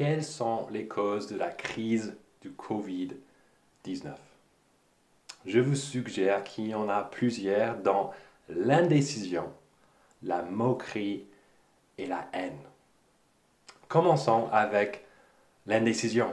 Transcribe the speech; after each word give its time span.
quelles 0.00 0.24
sont 0.24 0.66
les 0.70 0.86
causes 0.86 1.26
de 1.26 1.36
la 1.36 1.50
crise 1.50 2.16
du 2.40 2.52
Covid-19 2.52 4.14
Je 5.44 5.60
vous 5.60 5.74
suggère 5.74 6.42
qu'il 6.42 6.68
y 6.68 6.74
en 6.74 6.88
a 6.88 7.02
plusieurs 7.02 7.76
dans 7.76 8.10
l'indécision, 8.48 9.52
la 10.22 10.40
moquerie 10.40 11.26
et 11.98 12.06
la 12.06 12.26
haine. 12.32 12.56
Commençons 13.88 14.48
avec 14.52 15.04
l'indécision. 15.66 16.32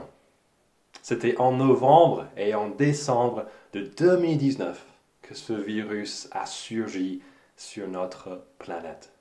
C'était 1.02 1.36
en 1.36 1.52
novembre 1.52 2.26
et 2.38 2.54
en 2.54 2.70
décembre 2.70 3.44
de 3.74 3.82
2019 3.82 4.82
que 5.20 5.34
ce 5.34 5.52
virus 5.52 6.26
a 6.32 6.46
surgi 6.46 7.20
sur 7.58 7.86
notre 7.86 8.46
planète. 8.58 9.12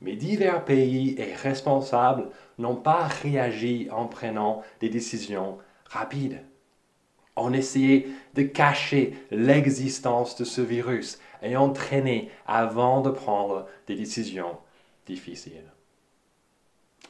Mais 0.00 0.16
divers 0.16 0.64
pays 0.64 1.14
et 1.18 1.34
responsables 1.34 2.28
n'ont 2.58 2.76
pas 2.76 3.04
réagi 3.04 3.88
en 3.90 4.06
prenant 4.06 4.62
des 4.80 4.88
décisions 4.88 5.58
rapides. 5.86 6.42
On 7.36 7.52
essayait 7.52 8.06
de 8.34 8.42
cacher 8.42 9.14
l'existence 9.30 10.36
de 10.36 10.44
ce 10.44 10.60
virus 10.60 11.18
et 11.42 11.56
on 11.56 11.72
traînait 11.72 12.30
avant 12.46 13.00
de 13.00 13.10
prendre 13.10 13.66
des 13.86 13.94
décisions 13.94 14.58
difficiles. 15.06 15.72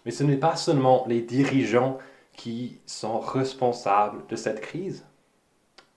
Mais 0.05 0.11
ce 0.11 0.25
n'est 0.25 0.37
pas 0.37 0.57
seulement 0.57 1.05
les 1.09 1.21
dirigeants 1.21 1.99
qui 2.37 2.81
sont 2.87 3.19
responsables 3.19 4.27
de 4.29 4.37
cette 4.37 4.61
crise. 4.61 5.05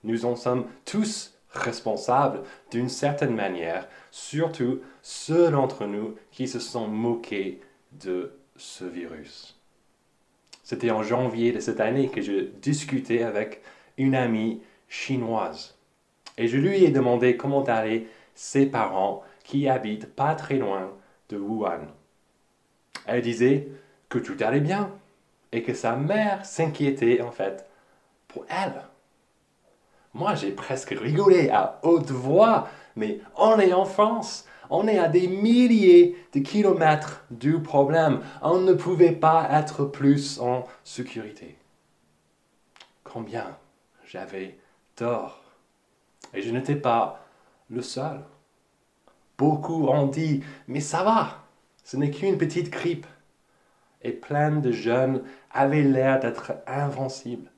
Nous 0.04 0.26
en 0.26 0.36
sommes 0.36 0.66
tous 0.86 1.39
responsables 1.52 2.42
d'une 2.72 2.90
certaine 2.90 3.36
manière, 3.36 3.88
surtout 4.12 4.80
ceux 5.02 5.50
d'entre 5.50 5.86
nous 5.86 6.16
qui 6.32 6.48
se 6.48 6.60
sont 6.60 6.88
moqués 6.88 7.62
de 7.92 8.34
ce 8.56 8.86
virus. 8.86 9.58
C'était 10.64 10.92
en 10.92 11.02
janvier 11.02 11.52
de 11.52 11.60
cette 11.60 11.80
année 11.80 12.10
que 12.10 12.22
je 12.22 12.48
discutais 12.62 13.24
avec 13.24 13.62
une 13.98 14.16
amie 14.16 14.62
chinoise 14.88 15.76
et 16.38 16.48
je 16.48 16.58
lui 16.58 16.84
ai 16.84 16.90
demandé 16.90 17.38
comment 17.38 17.64
allaient 17.64 18.08
ses 18.34 18.66
parents 18.66 19.24
qui 19.44 19.68
habitent 19.68 20.14
pas 20.16 20.36
très 20.36 20.58
loin 20.58 20.92
de 21.30 21.38
Wuhan. 21.38 21.88
Elle 23.06 23.22
disait 23.22 23.68
que 24.08 24.20
tout 24.20 24.38
allait 24.40 24.62
bien 24.62 24.92
et 25.52 25.64
que 25.64 25.74
sa 25.74 25.96
mère 25.96 26.46
s'inquiétait 26.46 27.22
en 27.22 27.32
fait 27.32 27.68
pour 28.28 28.46
elle. 28.48 28.82
Moi, 30.14 30.36
j'ai 30.36 30.52
presque 30.52 30.90
rigolé 30.90 31.50
à 31.50 31.80
haute 31.84 32.12
voix, 32.12 32.68
mais 32.96 33.20
on 33.38 33.60
est 33.60 33.74
en 33.74 33.86
France, 33.86 34.46
on 34.70 34.88
est 34.88 34.98
à 34.98 35.08
des 35.08 35.28
milliers 35.28 36.18
de 36.34 36.40
kilomètres 36.40 37.24
du 37.32 37.60
problème, 37.60 38.22
on 38.42 38.60
ne 38.60 38.74
pouvait 38.74 39.12
pas 39.12 39.48
être 39.52 39.86
plus 39.86 40.40
en 40.40 40.66
sécurité. 40.84 41.58
Combien 43.04 43.58
j'avais 44.06 44.58
tort. 44.96 45.44
Et 46.34 46.42
je 46.42 46.52
n'étais 46.52 46.76
pas 46.76 47.26
le 47.70 47.82
seul. 47.82 48.22
Beaucoup 49.38 49.88
ont 49.88 50.08
dit, 50.08 50.44
mais 50.68 50.82
ça 50.82 51.04
va, 51.04 51.44
ce 51.84 51.98
n'est 51.98 52.12
qu'une 52.12 52.38
petite 52.38 52.70
grippe 52.70 53.08
et 54.02 54.12
plein 54.12 54.52
de 54.52 54.72
jeunes 54.72 55.24
avaient 55.52 55.84
l'air 55.84 56.20
d'être 56.20 56.54
invincibles. 56.68 57.50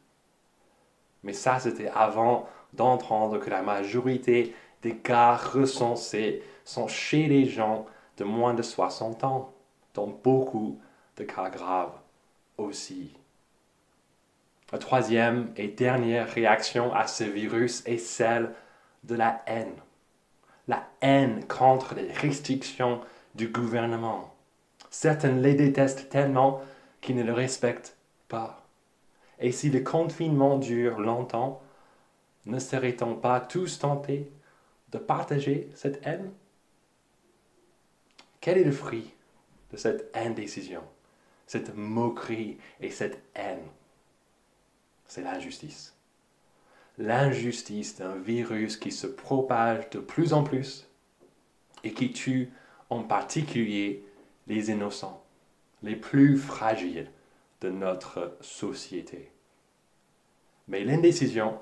Mais 1.23 1.33
ça, 1.33 1.59
c'était 1.59 1.89
avant 1.89 2.47
d'entendre 2.73 3.37
que 3.37 3.49
la 3.49 3.61
majorité 3.61 4.55
des 4.81 4.95
cas 4.95 5.35
recensés 5.35 6.41
sont 6.65 6.87
chez 6.87 7.27
les 7.27 7.45
gens 7.45 7.85
de 8.17 8.23
moins 8.23 8.53
de 8.53 8.61
60 8.61 9.23
ans, 9.23 9.53
dont 9.93 10.15
beaucoup 10.23 10.79
de 11.17 11.23
cas 11.23 11.49
graves 11.49 11.93
aussi. 12.57 13.13
La 14.71 14.77
troisième 14.77 15.51
et 15.57 15.67
dernière 15.67 16.29
réaction 16.29 16.93
à 16.93 17.07
ce 17.07 17.25
virus 17.25 17.83
est 17.85 17.97
celle 17.97 18.53
de 19.03 19.15
la 19.15 19.41
haine. 19.45 19.75
La 20.67 20.87
haine 21.01 21.45
contre 21.47 21.95
les 21.95 22.11
restrictions 22.11 23.01
du 23.35 23.49
gouvernement 23.49 24.33
Certains 24.89 25.31
les 25.31 25.53
détestent 25.53 26.09
tellement 26.09 26.61
qu'ils 26.99 27.15
ne 27.15 27.23
le 27.23 27.33
respectent 27.33 27.95
pas. 28.27 28.60
Et 29.41 29.51
si 29.51 29.71
le 29.71 29.79
confinement 29.81 30.59
dure 30.59 30.99
longtemps, 30.99 31.63
ne 32.45 32.59
serait-on 32.59 33.15
pas 33.15 33.39
tous 33.39 33.79
tentés 33.79 34.31
de 34.91 34.99
partager 34.99 35.69
cette 35.73 36.05
haine? 36.05 36.31
Quel 38.39 38.59
est 38.59 38.63
le 38.63 38.71
fruit 38.71 39.11
de 39.71 39.77
cette 39.77 40.15
indécision, 40.15 40.83
cette 41.47 41.75
moquerie 41.75 42.59
et 42.79 42.91
cette 42.91 43.19
haine? 43.33 43.65
C'est 45.07 45.23
l'injustice. 45.23 45.95
L'injustice 46.99 47.97
d'un 47.97 48.15
virus 48.15 48.77
qui 48.77 48.91
se 48.91 49.07
propage 49.07 49.89
de 49.89 49.99
plus 49.99 50.33
en 50.33 50.43
plus 50.43 50.87
et 51.83 51.93
qui 51.93 52.11
tue 52.11 52.51
en 52.91 53.01
particulier 53.01 54.05
les 54.45 54.69
innocents, 54.69 55.23
les 55.81 55.95
plus 55.95 56.37
fragiles 56.37 57.09
de 57.61 57.69
notre 57.69 58.37
société. 58.41 59.31
Mais 60.67 60.83
l'indécision, 60.83 61.59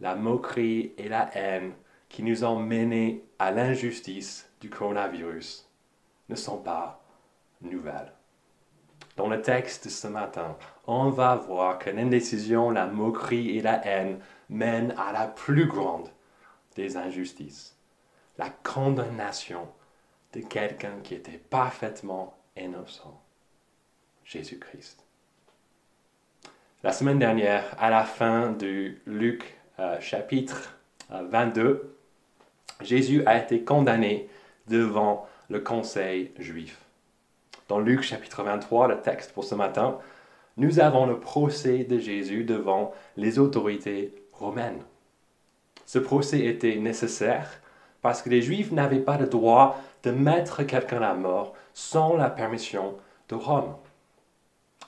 la 0.00 0.14
moquerie 0.14 0.92
et 0.98 1.08
la 1.08 1.30
haine 1.36 1.72
qui 2.08 2.22
nous 2.22 2.44
ont 2.44 2.58
menés 2.58 3.24
à 3.38 3.50
l'injustice 3.50 4.50
du 4.60 4.70
coronavirus 4.70 5.68
ne 6.28 6.34
sont 6.34 6.58
pas 6.58 7.02
nouvelles. 7.60 8.12
Dans 9.16 9.28
le 9.28 9.42
texte 9.42 9.84
de 9.84 9.90
ce 9.90 10.06
matin, 10.06 10.56
on 10.86 11.10
va 11.10 11.34
voir 11.34 11.78
que 11.78 11.90
l'indécision, 11.90 12.70
la 12.70 12.86
moquerie 12.86 13.56
et 13.56 13.62
la 13.62 13.84
haine 13.84 14.20
mènent 14.48 14.94
à 14.96 15.12
la 15.12 15.26
plus 15.26 15.66
grande 15.66 16.08
des 16.76 16.96
injustices, 16.96 17.76
la 18.38 18.48
condamnation 18.50 19.68
de 20.32 20.40
quelqu'un 20.40 21.00
qui 21.02 21.14
était 21.14 21.38
parfaitement 21.38 22.38
innocent, 22.56 23.20
Jésus-Christ. 24.24 25.07
La 26.84 26.92
semaine 26.92 27.18
dernière, 27.18 27.74
à 27.80 27.90
la 27.90 28.04
fin 28.04 28.52
du 28.52 29.02
Luc 29.04 29.56
euh, 29.80 29.98
chapitre 29.98 30.78
22, 31.10 31.60
euh, 31.60 31.76
Jésus 32.82 33.24
a 33.26 33.36
été 33.36 33.64
condamné 33.64 34.28
devant 34.68 35.26
le 35.48 35.58
conseil 35.58 36.30
juif. 36.38 36.78
Dans 37.66 37.80
Luc 37.80 38.02
chapitre 38.02 38.44
23, 38.44 38.86
le 38.86 39.00
texte 39.00 39.32
pour 39.32 39.42
ce 39.42 39.56
matin, 39.56 39.98
nous 40.56 40.78
avons 40.78 41.06
le 41.06 41.18
procès 41.18 41.82
de 41.82 41.98
Jésus 41.98 42.44
devant 42.44 42.94
les 43.16 43.40
autorités 43.40 44.14
romaines. 44.32 44.82
Ce 45.84 45.98
procès 45.98 46.44
était 46.44 46.76
nécessaire 46.76 47.60
parce 48.02 48.22
que 48.22 48.30
les 48.30 48.40
Juifs 48.40 48.70
n'avaient 48.70 49.00
pas 49.00 49.18
le 49.18 49.26
droit 49.26 49.80
de 50.04 50.12
mettre 50.12 50.62
quelqu'un 50.62 51.02
à 51.02 51.14
mort 51.14 51.54
sans 51.74 52.16
la 52.16 52.30
permission 52.30 52.94
de 53.30 53.34
Rome. 53.34 53.74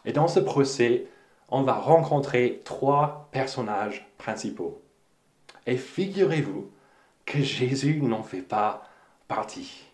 Et 0.04 0.12
dans 0.12 0.28
ce 0.28 0.38
procès, 0.38 1.08
on 1.50 1.62
va 1.62 1.74
rencontrer 1.74 2.60
trois 2.64 3.28
personnages 3.32 4.08
principaux. 4.18 4.80
Et 5.66 5.76
figurez-vous 5.76 6.70
que 7.26 7.40
Jésus 7.40 8.00
n'en 8.00 8.22
fait 8.22 8.42
pas 8.42 8.84
partie. 9.28 9.84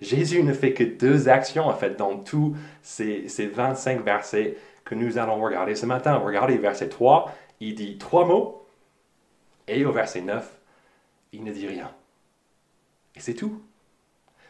Jésus 0.00 0.42
ne 0.42 0.52
fait 0.52 0.72
que 0.72 0.84
deux 0.84 1.28
actions, 1.28 1.68
en 1.68 1.74
fait, 1.74 1.96
dans 1.96 2.18
tous 2.18 2.56
ces, 2.82 3.28
ces 3.28 3.46
25 3.46 4.04
versets 4.04 4.56
que 4.84 4.94
nous 4.94 5.18
allons 5.18 5.40
regarder 5.40 5.74
ce 5.74 5.86
matin. 5.86 6.16
Regardez 6.16 6.56
verset 6.58 6.88
3, 6.88 7.32
il 7.60 7.74
dit 7.74 7.98
trois 7.98 8.26
mots, 8.26 8.66
et 9.68 9.84
au 9.84 9.92
verset 9.92 10.22
9, 10.22 10.58
il 11.32 11.44
ne 11.44 11.52
dit 11.52 11.66
rien. 11.66 11.90
Et 13.14 13.20
c'est 13.20 13.34
tout. 13.34 13.62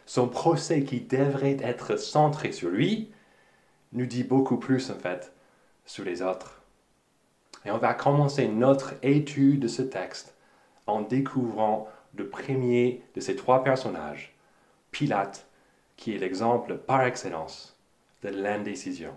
Son 0.07 0.29
procès 0.29 0.83
qui 0.83 1.01
devrait 1.01 1.59
être 1.63 1.97
centré 1.97 2.53
sur 2.53 2.71
lui 2.71 3.13
nous 3.93 4.07
dit 4.07 4.25
beaucoup 4.25 4.57
plus 4.57 4.91
en 4.91 4.99
fait 4.99 5.33
sur 5.85 6.05
les 6.05 6.23
autres. 6.23 6.63
Et 7.65 7.71
on 7.71 7.79
va 7.79 7.95
commencer 7.95 8.49
notre 8.49 8.95
étude 9.03 9.61
de 9.61 9.69
ce 9.69 9.83
texte 9.83 10.35
en 10.87 11.03
découvrant 11.03 11.89
le 12.15 12.29
premier 12.29 13.03
de 13.15 13.21
ces 13.21 13.37
trois 13.37 13.63
personnages, 13.63 14.35
Pilate, 14.91 15.47
qui 15.97 16.15
est 16.15 16.19
l'exemple 16.19 16.77
par 16.77 17.03
excellence 17.05 17.79
de 18.23 18.29
l'indécision. 18.29 19.15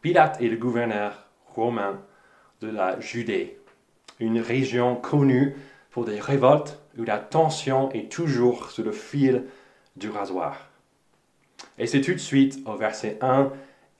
Pilate 0.00 0.40
est 0.40 0.48
le 0.48 0.56
gouverneur 0.56 1.26
romain 1.46 2.00
de 2.60 2.68
la 2.68 3.00
Judée, 3.00 3.58
une 4.20 4.40
région 4.40 4.96
connue 4.96 5.56
pour 5.90 6.04
des 6.04 6.20
révoltes 6.20 6.78
où 6.98 7.04
la 7.04 7.18
tension 7.18 7.90
est 7.92 8.10
toujours 8.10 8.70
sur 8.70 8.84
le 8.84 8.92
fil 8.92 9.44
du 9.96 10.08
rasoir. 10.08 10.68
Et 11.78 11.86
c'est 11.86 12.00
tout 12.00 12.12
de 12.12 12.18
suite 12.18 12.58
au 12.66 12.76
verset 12.76 13.18
1 13.20 13.50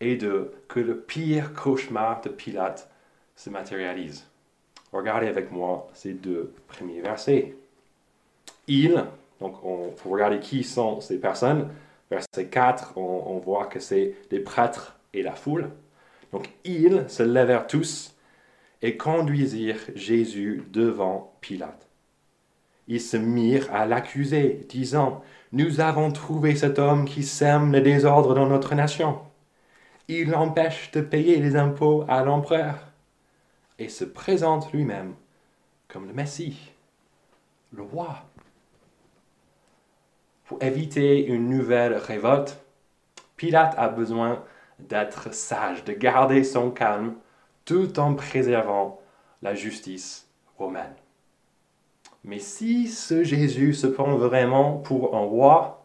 et 0.01 0.17
2 0.17 0.53
que 0.69 0.81
le 0.81 0.99
pire 0.99 1.55
cauchemar 1.55 2.21
de 2.21 2.29
Pilate 2.29 2.91
se 3.35 3.51
matérialise. 3.51 4.27
Regardez 4.93 5.29
avec 5.29 5.51
moi 5.51 5.89
ces 5.95 6.13
deux 6.13 6.53
premiers 6.69 7.01
versets. 7.01 7.55
Il, 8.69 9.05
donc 9.41 9.63
on 9.65 9.93
faut 9.97 10.11
regarder 10.11 10.41
qui 10.41 10.65
sont 10.65 11.01
ces 11.01 11.19
personnes. 11.19 11.69
Verset 12.11 12.47
4, 12.47 12.97
on, 12.97 13.25
on 13.27 13.39
voit 13.39 13.67
que 13.67 13.81
c'est 13.81 14.15
les 14.31 14.41
prêtres 14.41 14.99
et 15.13 15.23
la 15.23 15.35
foule. 15.35 15.71
Donc 16.33 16.51
ils 16.65 17.05
se 17.09 17.23
levèrent 17.23 17.67
tous 17.67 18.15
et 18.83 18.97
conduisirent 18.97 19.81
Jésus 19.95 20.65
devant 20.73 21.35
Pilate. 21.41 21.87
Ils 22.89 23.01
se 23.01 23.17
mirent 23.17 23.73
à 23.75 23.87
l'accuser, 23.87 24.65
disant, 24.69 25.23
Nous 25.53 25.81
avons 25.81 26.13
trouvé 26.13 26.55
cet 26.55 26.79
homme 26.79 27.05
qui 27.05 27.25
sème 27.25 27.73
le 27.73 27.81
désordre 27.81 28.35
dans 28.35 28.47
notre 28.47 28.75
nation. 28.75 29.19
Il 30.09 30.35
empêche 30.35 30.91
de 30.93 31.01
payer 31.01 31.37
les 31.39 31.57
impôts 31.57 32.05
à 32.09 32.23
l'empereur 32.23 32.77
et 33.79 33.89
se 33.89 34.05
présente 34.05 34.73
lui-même 34.73 35.15
comme 35.89 36.07
le 36.07 36.13
Messie, 36.13 36.73
le 37.73 37.83
roi. 37.83 38.25
Pour 40.45 40.63
éviter 40.63 41.27
une 41.27 41.49
nouvelle 41.49 41.95
révolte, 41.95 42.61
Pilate 43.37 43.75
a 43.77 43.89
besoin 43.89 44.45
d'être 44.79 45.35
sage, 45.35 45.85
de 45.85 45.93
garder 45.93 46.45
son 46.45 46.71
calme 46.71 47.17
tout 47.65 47.99
en 47.99 48.15
préservant 48.15 49.01
la 49.43 49.55
justice 49.55 50.29
romaine. 50.57 50.95
Mais 52.23 52.39
si 52.39 52.89
ce 52.89 53.25
Jésus 53.25 53.75
se 53.75 53.87
prend 53.87 54.17
vraiment 54.17 54.79
pour 54.79 55.17
un 55.17 55.25
roi, 55.25 55.85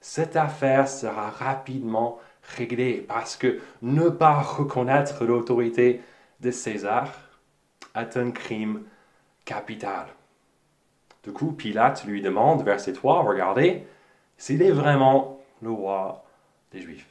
cette 0.00 0.36
affaire 0.36 0.88
sera 0.88 1.30
rapidement 1.30 2.18
réglée 2.42 3.04
parce 3.06 3.36
que 3.36 3.60
ne 3.82 4.08
pas 4.08 4.40
reconnaître 4.40 5.24
l'autorité 5.24 6.00
de 6.40 6.50
César 6.50 7.12
est 7.94 8.16
un 8.16 8.30
crime 8.30 8.82
capital. 9.44 10.06
Du 11.22 11.32
coup, 11.32 11.52
Pilate 11.52 12.04
lui 12.04 12.22
demande, 12.22 12.64
verset 12.64 12.94
3, 12.94 13.22
regardez, 13.22 13.84
s'il 14.38 14.62
est 14.62 14.70
vraiment 14.70 15.40
le 15.60 15.70
roi 15.70 16.24
des 16.72 16.80
Juifs. 16.80 17.06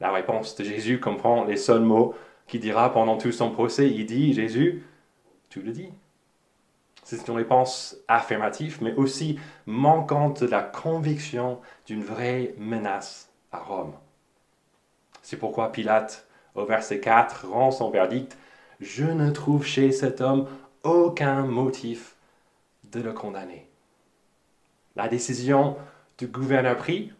La 0.00 0.12
réponse 0.12 0.54
de 0.56 0.64
Jésus 0.64 1.00
comprend 1.00 1.44
les 1.44 1.56
seuls 1.56 1.82
mots 1.82 2.14
qu'il 2.46 2.60
dira 2.60 2.92
pendant 2.92 3.18
tout 3.18 3.32
son 3.32 3.50
procès. 3.50 3.90
Il 3.90 4.06
dit, 4.06 4.32
Jésus, 4.32 4.84
tu 5.48 5.60
le 5.62 5.72
dis. 5.72 5.90
C'est 7.02 7.26
une 7.26 7.34
réponse 7.34 7.96
affirmative, 8.08 8.78
mais 8.82 8.94
aussi 8.94 9.38
manquante 9.66 10.44
de 10.44 10.48
la 10.48 10.62
conviction 10.62 11.60
d'une 11.86 12.04
vraie 12.04 12.54
menace 12.56 13.29
à 13.52 13.58
Rome. 13.58 13.92
C'est 15.22 15.36
pourquoi 15.36 15.72
Pilate, 15.72 16.26
au 16.54 16.64
verset 16.64 17.00
4, 17.00 17.46
rend 17.48 17.70
son 17.70 17.90
verdict 17.90 18.36
Je 18.80 19.04
ne 19.04 19.30
trouve 19.30 19.64
chez 19.64 19.92
cet 19.92 20.20
homme 20.20 20.48
aucun 20.82 21.42
motif 21.42 22.16
de 22.84 23.00
le 23.00 23.12
condamner. 23.12 23.68
La 24.96 25.08
décision 25.08 25.76
du 26.18 26.26
gouverneur 26.26 26.76
prit, 26.76 27.12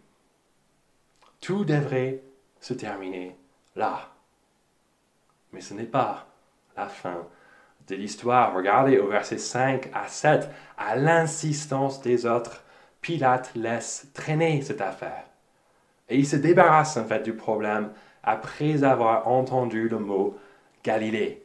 tout 1.40 1.64
devrait 1.64 2.22
se 2.60 2.74
terminer 2.74 3.36
là. 3.76 4.10
Mais 5.52 5.60
ce 5.60 5.74
n'est 5.74 5.84
pas 5.84 6.26
la 6.76 6.88
fin 6.88 7.26
de 7.88 7.94
l'histoire. 7.94 8.54
Regardez 8.54 8.98
au 8.98 9.08
verset 9.08 9.38
5 9.38 9.90
à 9.92 10.08
7, 10.08 10.48
à 10.76 10.96
l'insistance 10.96 12.02
des 12.02 12.26
autres, 12.26 12.64
Pilate 13.00 13.54
laisse 13.54 14.08
traîner 14.12 14.62
cette 14.62 14.80
affaire. 14.80 15.29
Et 16.10 16.18
il 16.18 16.26
se 16.26 16.36
débarrasse 16.36 16.96
en 16.96 17.04
fait 17.04 17.22
du 17.22 17.32
problème 17.32 17.90
après 18.22 18.84
avoir 18.84 19.28
entendu 19.28 19.88
le 19.88 19.98
mot 19.98 20.36
Galilée. 20.84 21.42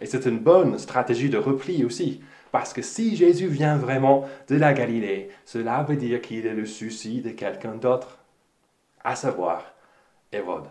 Et 0.00 0.06
c'est 0.06 0.26
une 0.26 0.38
bonne 0.38 0.78
stratégie 0.78 1.30
de 1.30 1.38
repli 1.38 1.84
aussi, 1.84 2.22
parce 2.52 2.72
que 2.72 2.82
si 2.82 3.16
Jésus 3.16 3.48
vient 3.48 3.76
vraiment 3.76 4.28
de 4.48 4.56
la 4.56 4.72
Galilée, 4.72 5.30
cela 5.44 5.82
veut 5.82 5.96
dire 5.96 6.20
qu'il 6.20 6.46
est 6.46 6.54
le 6.54 6.66
souci 6.66 7.20
de 7.20 7.30
quelqu'un 7.30 7.74
d'autre, 7.74 8.18
à 9.02 9.16
savoir 9.16 9.64
Hérode. 10.32 10.68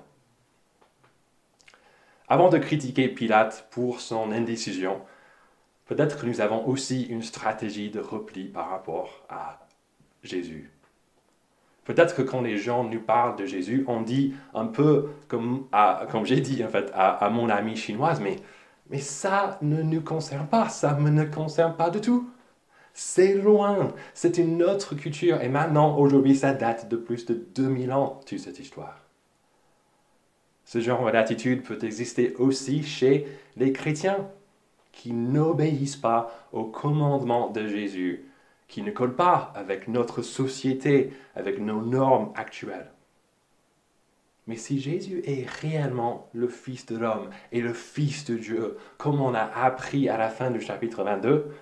Avant 2.28 2.50
de 2.50 2.58
critiquer 2.58 3.08
Pilate 3.08 3.68
pour 3.72 4.02
son 4.02 4.32
indécision, 4.32 5.02
peut-être 5.86 6.20
que 6.20 6.28
nous 6.28 6.42
avons 6.42 6.68
aussi 6.68 7.04
une 7.04 7.24
stratégie 7.24 7.90
de 7.90 8.00
repli 8.00 8.46
par 8.46 8.70
rapport 8.70 9.26
à 9.30 9.60
Jésus. 10.24 10.72
Peut-être 11.90 12.16
que 12.16 12.22
quand 12.22 12.42
les 12.42 12.60
gens 12.60 12.84
nous 12.84 13.00
parlent 13.00 13.36
de 13.36 13.48
Jésus, 13.48 13.84
on 13.88 14.02
dit 14.02 14.36
un 14.54 14.68
peu 14.68 15.10
comme, 15.28 15.66
j'ai 16.24 16.40
dit 16.40 16.64
en 16.64 16.68
fait 16.68 16.92
à, 16.94 17.32
mon 17.32 17.50
amie 17.50 17.76
chinoise, 17.76 18.22
mais 18.22 18.36
mais 18.92 19.00
ça 19.00 19.58
ne 19.64 19.82
nous 19.82 20.02
concerne 20.02 20.46
pas, 20.46 20.70
ça 20.70 20.94
ne 20.94 21.10
me 21.10 21.26
concerne 21.26 21.76
pas 21.76 21.90
du 21.90 22.00
tout. 22.00 22.30
C'est 22.94 23.34
loin, 23.34 23.92
c'est 24.14 24.38
une 24.38 24.62
autre 24.62 24.94
culture. 24.94 25.42
Et 25.42 25.50
maintenant, 25.50 25.98
aujourd'hui, 25.98 26.36
ça 26.36 26.54
date 26.54 26.90
de 26.90 26.96
plus 26.96 27.26
de 27.26 27.34
2000 27.56 27.92
ans, 27.92 28.20
toute 28.24 28.38
cette 28.38 28.60
histoire. 28.60 29.00
Ce 30.66 30.82
genre 30.82 31.12
d'attitude 31.12 31.64
peut 31.64 31.80
exister 31.82 32.36
aussi 32.38 32.84
chez 32.84 33.26
les 33.58 33.74
chrétiens 33.74 34.28
qui 34.92 35.12
n'obéissent 35.12 35.96
pas 35.96 36.32
au 36.52 36.66
commandement 36.66 37.50
de 37.50 37.66
Jésus, 37.66 38.29
qui 38.70 38.84
ne 38.84 38.92
collent 38.92 39.16
pas 39.16 39.52
avec 39.56 39.90
notre 39.90 40.22
société, 40.22 41.12
avec 41.36 41.60
nos 41.60 41.82
normes 41.82 42.32
actuelles. 42.36 42.92
Mais 44.48 44.56
si 44.56 44.80
Jésus 44.80 45.22
est 45.26 45.48
réellement 45.48 46.30
le 46.34 46.48
Fils 46.48 46.86
de 46.86 46.98
l'homme 46.98 47.30
et 47.52 47.62
le 47.62 47.74
Fils 47.74 48.26
de 48.26 48.36
Dieu, 48.36 48.78
comme 48.98 49.22
on 49.22 49.34
a 49.34 49.44
appris 49.44 50.08
à 50.08 50.18
la 50.18 50.30
fin 50.30 50.50
du 50.50 50.62
chapitre 50.62 51.04
22, 51.04 51.54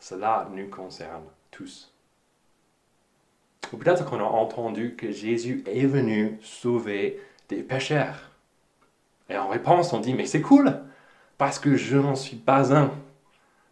cela 0.00 0.48
nous 0.52 0.68
concerne 0.68 1.24
tous. 1.50 1.92
Ou 3.72 3.76
peut-être 3.76 4.04
qu'on 4.04 4.18
a 4.18 4.24
entendu 4.24 4.96
que 4.96 5.12
Jésus 5.12 5.62
est 5.66 5.86
venu 5.86 6.38
sauver 6.42 7.20
des 7.48 7.62
pécheurs. 7.62 8.30
Et 9.28 9.36
en 9.36 9.48
réponse, 9.48 9.92
on 9.92 10.00
dit, 10.00 10.14
mais 10.14 10.26
c'est 10.26 10.42
cool, 10.42 10.80
parce 11.38 11.58
que 11.58 11.76
je 11.76 11.96
n'en 11.96 12.16
suis 12.16 12.36
pas 12.36 12.74
un. 12.74 12.90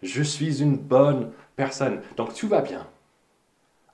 Je 0.03 0.23
suis 0.23 0.63
une 0.63 0.77
bonne 0.77 1.33
personne, 1.57 2.01
donc 2.17 2.35
tout 2.35 2.49
va 2.49 2.63
bien. 2.63 2.87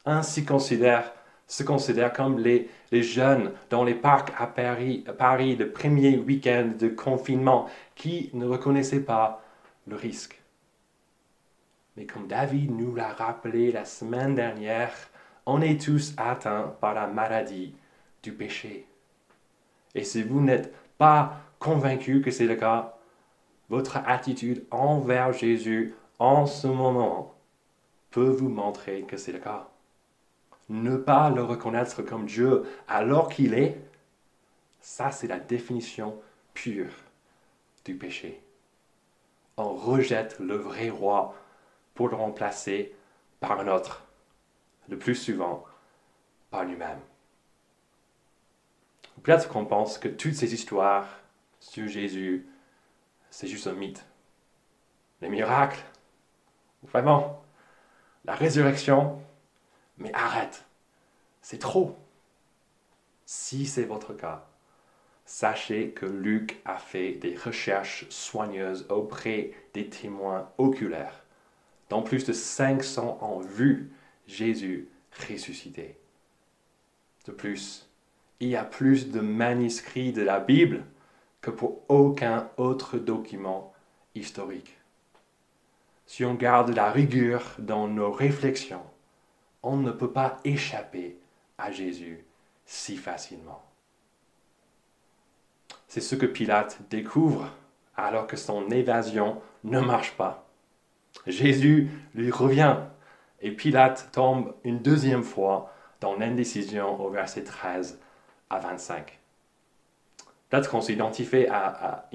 Ainsi 0.04 0.44
considère 0.44 1.12
se 1.46 1.62
considèrent 1.62 2.12
comme 2.12 2.38
les, 2.38 2.68
jeunes 2.92 3.52
dans 3.70 3.84
les 3.84 3.94
parcs 3.94 4.32
à 4.38 4.46
Paris, 4.46 5.04
Paris 5.18 5.56
le 5.56 5.70
premier 5.70 6.18
week-end 6.18 6.72
de 6.78 6.88
confinement 6.88 7.68
qui 7.94 8.30
ne 8.32 8.46
reconnaissaient 8.46 9.00
pas 9.00 9.42
le 9.86 9.96
risque. 9.96 10.40
Mais 11.96 12.06
comme 12.06 12.26
David 12.26 12.70
nous 12.72 12.94
l'a 12.94 13.08
rappelé 13.08 13.70
la 13.72 13.84
semaine 13.84 14.34
dernière, 14.34 14.92
on 15.46 15.62
est 15.62 15.80
tous 15.80 16.14
atteints 16.16 16.74
par 16.80 16.94
la 16.94 17.06
maladie 17.06 17.74
du 18.22 18.32
péché. 18.32 18.86
Et 19.94 20.04
si 20.04 20.22
vous 20.22 20.40
n'êtes 20.40 20.74
pas 20.98 21.40
convaincu 21.58 22.20
que 22.20 22.30
c'est 22.30 22.46
le 22.46 22.56
cas, 22.56 22.95
votre 23.68 23.98
attitude 23.98 24.64
envers 24.70 25.32
Jésus 25.32 25.94
en 26.18 26.46
ce 26.46 26.66
moment 26.66 27.34
peut 28.10 28.28
vous 28.28 28.48
montrer 28.48 29.02
que 29.02 29.16
c'est 29.16 29.32
le 29.32 29.38
cas 29.38 29.68
ne 30.68 30.96
pas 30.96 31.30
le 31.30 31.42
reconnaître 31.42 32.02
comme 32.02 32.26
Dieu 32.26 32.64
alors 32.88 33.28
qu'il 33.28 33.54
est, 33.54 33.80
ça 34.80 35.10
c'est 35.10 35.28
la 35.28 35.38
définition 35.38 36.20
pure 36.54 36.90
du 37.84 37.94
péché. 37.94 38.40
On 39.56 39.74
rejette 39.74 40.38
le 40.38 40.56
vrai 40.56 40.90
roi 40.90 41.34
pour 41.94 42.08
le 42.08 42.16
remplacer 42.16 42.94
par 43.40 43.60
un 43.60 43.68
autre, 43.68 44.04
le 44.88 44.98
plus 44.98 45.14
souvent 45.14 45.64
par 46.50 46.64
lui-même. 46.64 47.00
Peut-être 49.22 49.48
qu'on 49.48 49.64
pense 49.64 49.98
que 49.98 50.08
toutes 50.08 50.34
ces 50.34 50.52
histoires 50.52 51.06
sur 51.58 51.88
Jésus, 51.88 52.46
c'est 53.36 53.48
juste 53.48 53.66
un 53.66 53.74
mythe. 53.74 54.02
Les 55.20 55.28
miracles, 55.28 55.84
vraiment, 56.84 57.44
la 58.24 58.34
résurrection, 58.34 59.20
mais 59.98 60.10
arrête, 60.14 60.64
c'est 61.42 61.58
trop. 61.58 61.98
Si 63.26 63.66
c'est 63.66 63.84
votre 63.84 64.14
cas, 64.14 64.48
sachez 65.26 65.90
que 65.90 66.06
Luc 66.06 66.62
a 66.64 66.78
fait 66.78 67.12
des 67.12 67.36
recherches 67.36 68.08
soigneuses 68.08 68.86
auprès 68.88 69.52
des 69.74 69.90
témoins 69.90 70.50
oculaires, 70.56 71.22
dont 71.90 72.02
plus 72.02 72.24
de 72.24 72.32
500 72.32 73.18
ont 73.20 73.40
vu 73.40 73.92
Jésus 74.26 74.88
ressuscité. 75.28 75.98
De 77.26 77.32
plus, 77.32 77.86
il 78.40 78.48
y 78.48 78.56
a 78.56 78.64
plus 78.64 79.10
de 79.10 79.20
manuscrits 79.20 80.14
de 80.14 80.22
la 80.22 80.40
Bible 80.40 80.86
que 81.46 81.52
pour 81.52 81.82
aucun 81.88 82.50
autre 82.56 82.98
document 82.98 83.72
historique. 84.16 84.76
Si 86.04 86.24
on 86.24 86.34
garde 86.34 86.74
la 86.74 86.90
rigueur 86.90 87.54
dans 87.60 87.86
nos 87.86 88.10
réflexions, 88.10 88.82
on 89.62 89.76
ne 89.76 89.92
peut 89.92 90.10
pas 90.10 90.38
échapper 90.42 91.16
à 91.56 91.70
Jésus 91.70 92.24
si 92.64 92.96
facilement. 92.96 93.62
C'est 95.86 96.00
ce 96.00 96.16
que 96.16 96.26
Pilate 96.26 96.80
découvre 96.90 97.48
alors 97.96 98.26
que 98.26 98.36
son 98.36 98.68
évasion 98.72 99.40
ne 99.62 99.78
marche 99.78 100.16
pas. 100.16 100.48
Jésus 101.28 101.88
lui 102.16 102.32
revient 102.32 102.78
et 103.40 103.52
Pilate 103.52 104.08
tombe 104.10 104.52
une 104.64 104.80
deuxième 104.80 105.22
fois 105.22 105.72
dans 106.00 106.16
l'indécision 106.16 107.00
au 107.00 107.08
verset 107.08 107.44
13 107.44 108.00
à 108.50 108.58
25. 108.58 109.20
Peut-être 110.48 110.70
qu'on 110.70 110.80
s'identifie 110.80 111.46
à, 111.48 112.06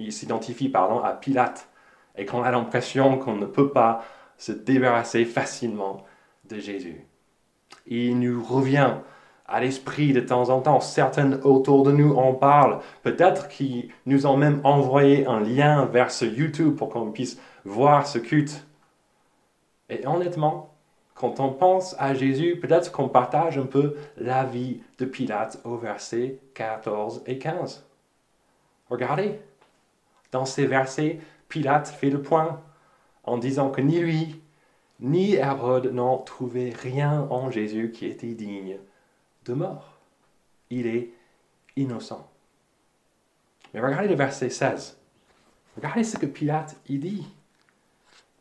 Pilate 1.21 1.69
et 2.17 2.25
qu'on 2.25 2.43
a 2.43 2.51
l'impression 2.51 3.17
qu'on 3.17 3.35
ne 3.35 3.45
peut 3.45 3.71
pas 3.71 4.03
se 4.38 4.51
débarrasser 4.51 5.25
facilement 5.25 6.05
de 6.50 6.57
Jésus. 6.57 7.05
Il 7.88 8.19
nous 8.19 8.43
revient 8.43 8.95
à 9.45 9.59
l'esprit 9.59 10.13
de 10.13 10.21
temps 10.21 10.50
en 10.50 10.61
temps. 10.61 10.79
Certains 10.79 11.41
autour 11.43 11.83
de 11.83 11.91
nous 11.91 12.15
en 12.15 12.33
parlent. 12.33 12.79
Peut-être 13.03 13.50
qu'ils 13.50 13.89
nous 14.05 14.25
ont 14.25 14.38
même 14.38 14.61
envoyé 14.63 15.27
un 15.27 15.41
lien 15.41 15.85
vers 15.85 16.11
ce 16.11 16.25
YouTube 16.25 16.75
pour 16.75 16.89
qu'on 16.89 17.11
puisse 17.11 17.38
voir 17.65 18.07
ce 18.07 18.17
culte. 18.17 18.65
Et 19.89 20.07
honnêtement, 20.07 20.73
quand 21.15 21.39
on 21.41 21.50
pense 21.50 21.95
à 22.00 22.13
Jésus, 22.13 22.57
peut-être 22.59 22.91
qu'on 22.91 23.09
partage 23.09 23.57
un 23.57 23.65
peu 23.65 23.95
la 24.17 24.45
vie 24.45 24.81
de 24.97 25.05
Pilate 25.05 25.59
au 25.65 25.75
verset 25.75 26.39
14 26.53 27.23
et 27.27 27.38
15. 27.38 27.85
Regardez, 28.91 29.39
dans 30.33 30.43
ces 30.43 30.67
versets, 30.67 31.21
Pilate 31.48 31.88
fait 31.88 32.10
le 32.10 32.21
point 32.21 32.62
en 33.24 33.38
disant 33.38 33.71
que 33.71 33.79
ni 33.79 34.00
lui, 34.00 34.41
ni 35.00 35.36
Hérode 35.36 35.93
n'ont 35.93 36.17
trouvé 36.17 36.71
rien 36.71 37.21
en 37.29 37.50
Jésus 37.50 37.91
qui 37.91 38.05
était 38.05 38.33
digne 38.33 38.77
de 39.45 39.53
mort. 39.53 39.98
Il 40.69 40.88
est 40.88 41.13
innocent. 41.77 42.29
Mais 43.74 43.79
regardez 43.79 44.10
le 44.10 44.15
verset 44.15 44.50
16. 44.50 44.98
Regardez 45.77 46.03
ce 46.03 46.17
que 46.17 46.25
Pilate 46.25 46.75
y 46.89 47.00
dit. 47.00 47.25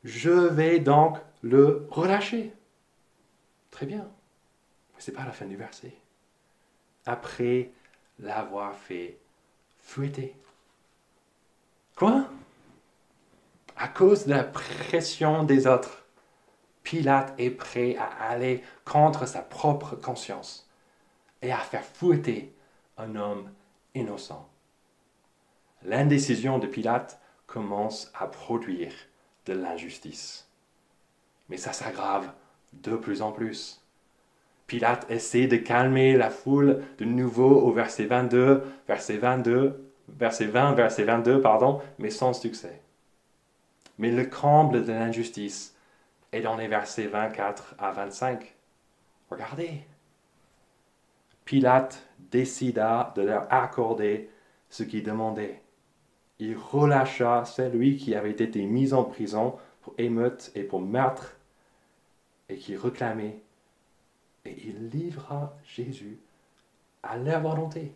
Je 0.03 0.31
vais 0.31 0.81
donc 0.81 1.19
le 1.43 1.87
relâcher. 1.91 2.53
Très 3.71 3.87
bien. 3.87 4.09
Mais 4.95 5.01
ce 5.01 5.13
n'est 5.13 5.17
pas 5.17 5.25
la 5.25 5.33
fin 5.33 5.47
du 5.47 5.57
verset. 5.57 5.95
Après 7.07 7.71
l'avoir 8.19 8.75
fait 8.75 9.17
fouetter. 9.83 10.35
Quoi? 11.97 12.27
À 13.77 13.89
cause 13.89 14.27
de 14.27 14.31
la 14.31 14.45
pression 14.45 15.43
des 15.43 15.67
autres, 15.67 16.05
Pilate 16.83 17.35
est 17.39 17.51
prêt 17.51 17.97
à 17.97 18.07
aller 18.29 18.63
contre 18.85 19.27
sa 19.27 19.43
propre 19.43 19.97
conscience 19.97 20.69
et 21.43 21.53
à 21.53 21.59
faire 21.59 21.85
fouetter 21.85 22.55
un 22.99 23.17
homme 23.17 23.51
innocent. 23.95 24.49
L'indécision 25.83 26.59
de 26.59 26.67
Pilate 26.67 27.21
commence 27.47 28.11
à 28.15 28.27
produire 28.27 28.93
de 29.47 29.55
l'injustice. 29.55 30.49
Mais 31.49 31.57
ça 31.57 31.73
s'aggrave 31.73 32.31
de 32.73 32.97
plus 32.97 33.23
en 33.23 33.33
plus. 33.33 33.80
Pilate 34.71 35.11
essaie 35.11 35.49
de 35.49 35.57
calmer 35.57 36.17
la 36.17 36.31
foule 36.31 36.85
de 36.99 37.05
nouveau 37.05 37.61
au 37.61 37.73
verset 37.73 38.05
22, 38.05 38.63
verset 38.87 39.17
22, 39.17 39.93
verset 40.17 40.47
20, 40.47 40.75
verset 40.75 41.03
22, 41.03 41.41
pardon, 41.41 41.83
mais 41.99 42.11
sans 42.11 42.33
succès. 42.33 42.81
Mais 43.99 44.13
le 44.13 44.27
comble 44.27 44.85
de 44.85 44.93
l'injustice 44.93 45.75
est 46.31 46.43
dans 46.43 46.57
les 46.57 46.69
versets 46.69 47.09
24 47.09 47.75
à 47.81 47.91
25. 47.91 48.55
Regardez, 49.29 49.81
Pilate 51.45 52.07
décida 52.31 53.13
de 53.17 53.23
leur 53.23 53.53
accorder 53.53 54.31
ce 54.69 54.85
qu'ils 54.85 55.03
demandaient. 55.03 55.61
Il 56.39 56.57
relâcha 56.57 57.45
celui 57.45 57.97
qui 57.97 58.15
avait 58.15 58.31
été 58.31 58.65
mis 58.67 58.95
en 58.95 59.03
prison 59.03 59.57
pour 59.81 59.95
émeute 59.99 60.53
et 60.55 60.63
pour 60.63 60.81
meurtre 60.81 61.35
et 62.49 62.57
qui 62.57 62.77
réclamait, 62.77 63.43
et 64.45 64.57
il 64.67 64.89
livra 64.89 65.57
Jésus 65.65 66.19
à 67.03 67.17
leur 67.17 67.41
volonté. 67.41 67.93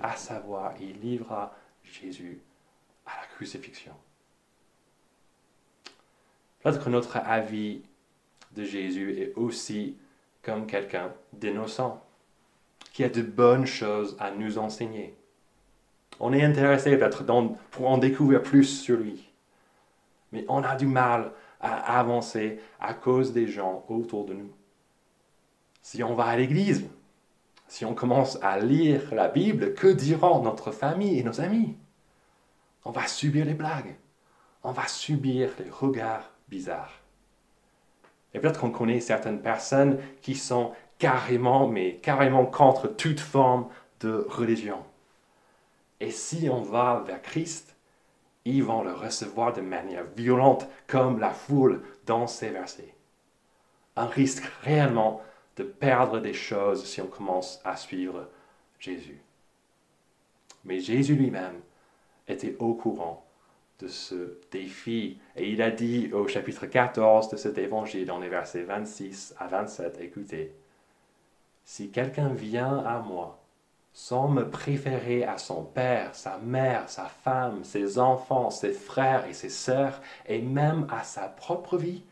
À 0.00 0.16
savoir, 0.16 0.74
il 0.80 0.98
livra 1.00 1.54
Jésus 1.84 2.40
à 3.06 3.20
la 3.20 3.26
crucifixion. 3.26 3.92
Peut-être 6.60 6.82
que 6.82 6.90
notre 6.90 7.16
avis 7.16 7.82
de 8.52 8.64
Jésus 8.64 9.18
est 9.18 9.32
aussi 9.34 9.96
comme 10.42 10.66
quelqu'un 10.66 11.12
d'innocent 11.32 12.02
qui 12.92 13.04
a 13.04 13.08
de 13.08 13.22
bonnes 13.22 13.66
choses 13.66 14.16
à 14.18 14.30
nous 14.30 14.58
enseigner. 14.58 15.14
On 16.18 16.32
est 16.32 16.42
intéressé 16.42 16.96
peut-être 16.96 17.24
pour 17.70 17.88
en 17.88 17.98
découvrir 17.98 18.42
plus 18.42 18.64
sur 18.64 18.98
lui. 18.98 19.30
Mais 20.32 20.44
on 20.48 20.62
a 20.62 20.76
du 20.76 20.86
mal 20.86 21.32
à 21.60 21.98
avancer 21.98 22.60
à 22.78 22.94
cause 22.94 23.32
des 23.32 23.46
gens 23.46 23.84
autour 23.88 24.26
de 24.26 24.34
nous. 24.34 24.50
Si 25.82 26.02
on 26.02 26.14
va 26.14 26.26
à 26.26 26.36
l'église, 26.36 26.88
si 27.68 27.84
on 27.84 27.94
commence 27.94 28.38
à 28.42 28.58
lire 28.58 29.14
la 29.14 29.28
Bible, 29.28 29.74
que 29.74 29.88
diront 29.88 30.42
notre 30.42 30.72
famille 30.72 31.18
et 31.18 31.22
nos 31.22 31.40
amis? 31.40 31.76
On 32.84 32.90
va 32.90 33.06
subir 33.06 33.44
les 33.44 33.54
blagues, 33.54 33.96
on 34.62 34.72
va 34.72 34.86
subir 34.88 35.50
les 35.58 35.70
regards 35.70 36.30
bizarres. 36.48 37.00
Et 38.34 38.40
peut-être 38.40 38.60
qu'on 38.60 38.70
connaît 38.70 39.00
certaines 39.00 39.40
personnes 39.40 39.98
qui 40.22 40.34
sont 40.34 40.72
carrément, 40.98 41.66
mais 41.66 41.96
carrément 41.96 42.46
contre 42.46 42.88
toute 42.88 43.20
forme 43.20 43.68
de 44.00 44.26
religion. 44.28 44.84
Et 46.00 46.10
si 46.10 46.48
on 46.50 46.62
va 46.62 47.02
vers 47.06 47.22
Christ, 47.22 47.76
ils 48.44 48.64
vont 48.64 48.82
le 48.82 48.92
recevoir 48.92 49.52
de 49.52 49.60
manière 49.60 50.04
violente, 50.16 50.66
comme 50.86 51.18
la 51.18 51.30
foule 51.30 51.82
dans 52.06 52.26
ces 52.26 52.50
versets. 52.50 52.94
Un 53.96 54.06
risque 54.06 54.44
réellement 54.62 55.20
de 55.60 55.64
perdre 55.64 56.20
des 56.20 56.32
choses 56.32 56.86
si 56.86 57.02
on 57.02 57.06
commence 57.06 57.60
à 57.64 57.76
suivre 57.76 58.26
Jésus. 58.78 59.20
Mais 60.64 60.80
Jésus 60.80 61.14
lui-même 61.14 61.60
était 62.26 62.56
au 62.58 62.72
courant 62.72 63.26
de 63.78 63.86
ce 63.86 64.38
défi. 64.50 65.18
Et 65.36 65.50
il 65.50 65.60
a 65.60 65.70
dit 65.70 66.10
au 66.14 66.26
chapitre 66.28 66.64
14 66.64 67.28
de 67.28 67.36
cet 67.36 67.58
évangile, 67.58 68.06
dans 68.06 68.18
les 68.18 68.30
versets 68.30 68.62
26 68.62 69.34
à 69.38 69.48
27, 69.48 70.00
écoutez, 70.00 70.54
si 71.66 71.90
quelqu'un 71.90 72.30
vient 72.30 72.78
à 72.78 73.00
moi 73.00 73.36
sans 73.92 74.28
me 74.28 74.48
préférer 74.48 75.24
à 75.24 75.36
son 75.36 75.62
père, 75.62 76.14
sa 76.14 76.38
mère, 76.38 76.88
sa 76.88 77.04
femme, 77.04 77.64
ses 77.64 77.98
enfants, 77.98 78.48
ses 78.48 78.72
frères 78.72 79.26
et 79.26 79.34
ses 79.34 79.50
sœurs, 79.50 80.00
et 80.26 80.40
même 80.40 80.86
à 80.90 81.02
sa 81.02 81.28
propre 81.28 81.76
vie, 81.76 82.02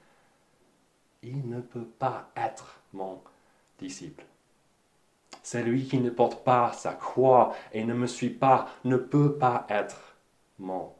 il 1.23 1.49
ne 1.49 1.61
peut 1.61 1.88
pas 1.99 2.28
être 2.37 2.81
mon 2.93 3.21
disciple. 3.78 4.25
Celui 5.42 5.87
qui 5.87 5.99
ne 5.99 6.11
porte 6.11 6.44
pas 6.44 6.73
sa 6.73 6.92
croix 6.92 7.54
et 7.73 7.85
ne 7.85 7.94
me 7.94 8.06
suit 8.06 8.30
pas 8.30 8.68
ne 8.85 8.97
peut 8.97 9.35
pas 9.35 9.66
être 9.68 10.16
mon 10.58 10.92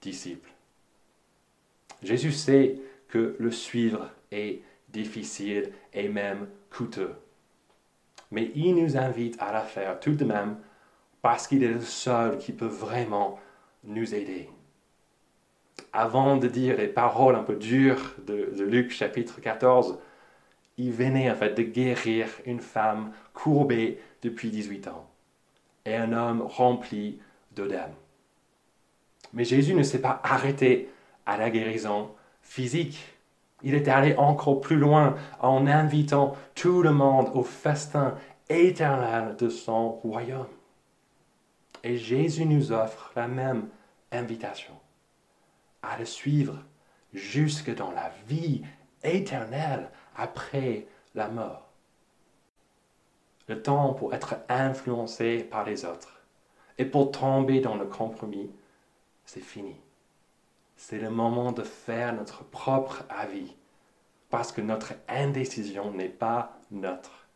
disciple. 0.00 0.50
Jésus 2.02 2.32
sait 2.32 2.78
que 3.08 3.36
le 3.38 3.50
suivre 3.50 4.10
est 4.30 4.62
difficile 4.90 5.72
et 5.92 6.08
même 6.08 6.48
coûteux 6.70 7.14
mais 8.34 8.50
il 8.56 8.74
nous 8.74 8.96
invite 8.96 9.40
à 9.40 9.52
la 9.52 9.60
faire 9.60 10.00
tout 10.00 10.14
de 10.14 10.24
même 10.24 10.56
parce 11.22 11.46
qu'il 11.46 11.62
est 11.62 11.68
le 11.68 11.80
seul 11.80 12.36
qui 12.38 12.52
peut 12.52 12.66
vraiment 12.66 13.38
nous 13.84 14.14
aider. 14.14 14.50
Avant 15.92 16.36
de 16.36 16.48
dire 16.48 16.76
les 16.76 16.88
paroles 16.88 17.36
un 17.36 17.44
peu 17.44 17.54
dures 17.54 18.14
de, 18.26 18.50
Luc 18.64 18.90
chapitre 18.90 19.40
14, 19.40 19.98
il 20.76 20.92
venait 20.92 21.30
en 21.30 21.34
fait 21.34 21.54
de 21.54 21.62
guérir 21.62 22.28
une 22.46 22.60
femme 22.60 23.12
courbée 23.32 24.00
depuis 24.22 24.50
18 24.50 24.88
ans 24.88 25.08
et 25.84 25.94
un 25.94 26.12
homme 26.12 26.42
rempli 26.42 27.20
d'œdème. 27.52 27.92
Mais 29.32 29.44
Jésus 29.44 29.74
ne 29.74 29.82
s'est 29.82 30.00
pas 30.00 30.20
arrêté 30.24 30.88
à 31.26 31.36
la 31.36 31.50
guérison 31.50 32.10
physique. 32.42 33.04
Il 33.62 33.74
est 33.74 33.88
allé 33.88 34.14
encore 34.16 34.60
plus 34.60 34.76
loin 34.76 35.16
en 35.40 35.66
invitant 35.66 36.36
tout 36.54 36.82
le 36.82 36.92
monde 36.92 37.30
au 37.34 37.42
festin 37.42 38.16
éternel 38.48 39.36
de 39.36 39.48
son 39.48 39.90
royaume. 39.90 40.46
Et 41.82 41.96
Jésus 41.96 42.46
nous 42.46 42.72
offre 42.72 43.12
la 43.16 43.28
même 43.28 43.68
invitation 44.12 44.74
à 45.82 45.98
le 45.98 46.04
suivre 46.04 46.58
jusque 47.12 47.74
dans 47.74 47.90
la 47.90 48.10
vie 48.26 48.62
éternelle 49.02 49.90
après 50.16 50.86
la 51.14 51.28
mort. 51.28 51.68
Le 53.48 53.62
temps 53.62 53.94
pour 53.94 54.14
être 54.14 54.36
influencé 54.48 55.44
par 55.44 55.64
les 55.64 55.84
autres 55.84 56.20
et 56.78 56.84
pour 56.84 57.12
tomber 57.12 57.60
dans 57.60 57.76
le 57.76 57.86
compromis, 57.86 58.50
c'est 59.26 59.40
fini 59.40 59.76
c'est 60.76 60.98
le 60.98 61.10
moment 61.10 61.52
de 61.52 61.62
faire 61.62 62.12
notre 62.14 62.44
propre 62.44 63.04
avis, 63.08 63.54
parce 64.30 64.52
que 64.52 64.60
notre 64.60 64.94
indécision 65.08 65.92
n'est 65.92 66.08
pas 66.08 66.58
neutre. 66.70 67.26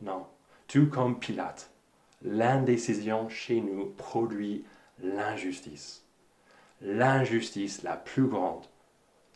Non, 0.00 0.26
tout 0.66 0.88
comme 0.88 1.18
Pilate, 1.18 1.70
l'indécision 2.22 3.28
chez 3.28 3.60
nous 3.60 3.86
produit 3.96 4.64
l'injustice. 5.00 6.04
L'injustice 6.80 7.82
la 7.82 7.96
plus 7.96 8.26
grande 8.26 8.66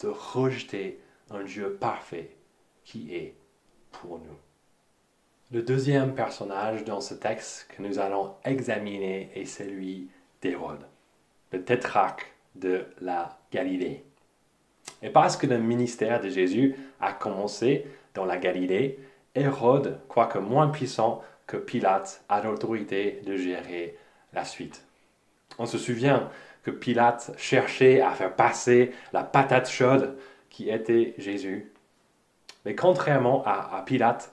de 0.02 0.08
rejeter 0.08 1.00
un 1.30 1.44
Dieu 1.44 1.76
parfait 1.80 2.36
est 3.10 3.34
pour 3.90 4.18
nous. 4.18 4.36
Le 5.50 5.62
deuxième 5.62 6.14
personnage 6.14 6.84
dans 6.84 7.00
ce 7.00 7.14
texte 7.14 7.68
que 7.68 7.82
nous 7.82 7.98
allons 7.98 8.34
examiner 8.44 9.30
est 9.34 9.44
celui 9.44 10.08
d'Hérode, 10.40 10.86
le 11.52 11.62
tétrarque 11.62 12.32
de 12.54 12.86
la 13.00 13.38
Galilée. 13.50 14.04
Et 15.02 15.10
parce 15.10 15.36
que 15.36 15.46
le 15.46 15.58
ministère 15.58 16.20
de 16.20 16.28
Jésus 16.28 16.74
a 17.00 17.12
commencé 17.12 17.86
dans 18.14 18.24
la 18.24 18.38
Galilée, 18.38 18.98
Hérode, 19.34 20.00
quoique 20.08 20.38
moins 20.38 20.68
puissant 20.68 21.22
que 21.46 21.56
Pilate, 21.56 22.24
a 22.28 22.42
l'autorité 22.42 23.22
de 23.26 23.36
gérer 23.36 23.98
la 24.32 24.44
suite. 24.44 24.84
On 25.58 25.66
se 25.66 25.78
souvient 25.78 26.30
que 26.62 26.70
Pilate 26.70 27.32
cherchait 27.36 28.00
à 28.00 28.12
faire 28.12 28.34
passer 28.34 28.92
la 29.12 29.24
patate 29.24 29.68
chaude 29.68 30.16
qui 30.48 30.70
était 30.70 31.14
Jésus. 31.18 31.71
Mais 32.64 32.74
contrairement 32.74 33.42
à, 33.44 33.82
Pilate, 33.86 34.32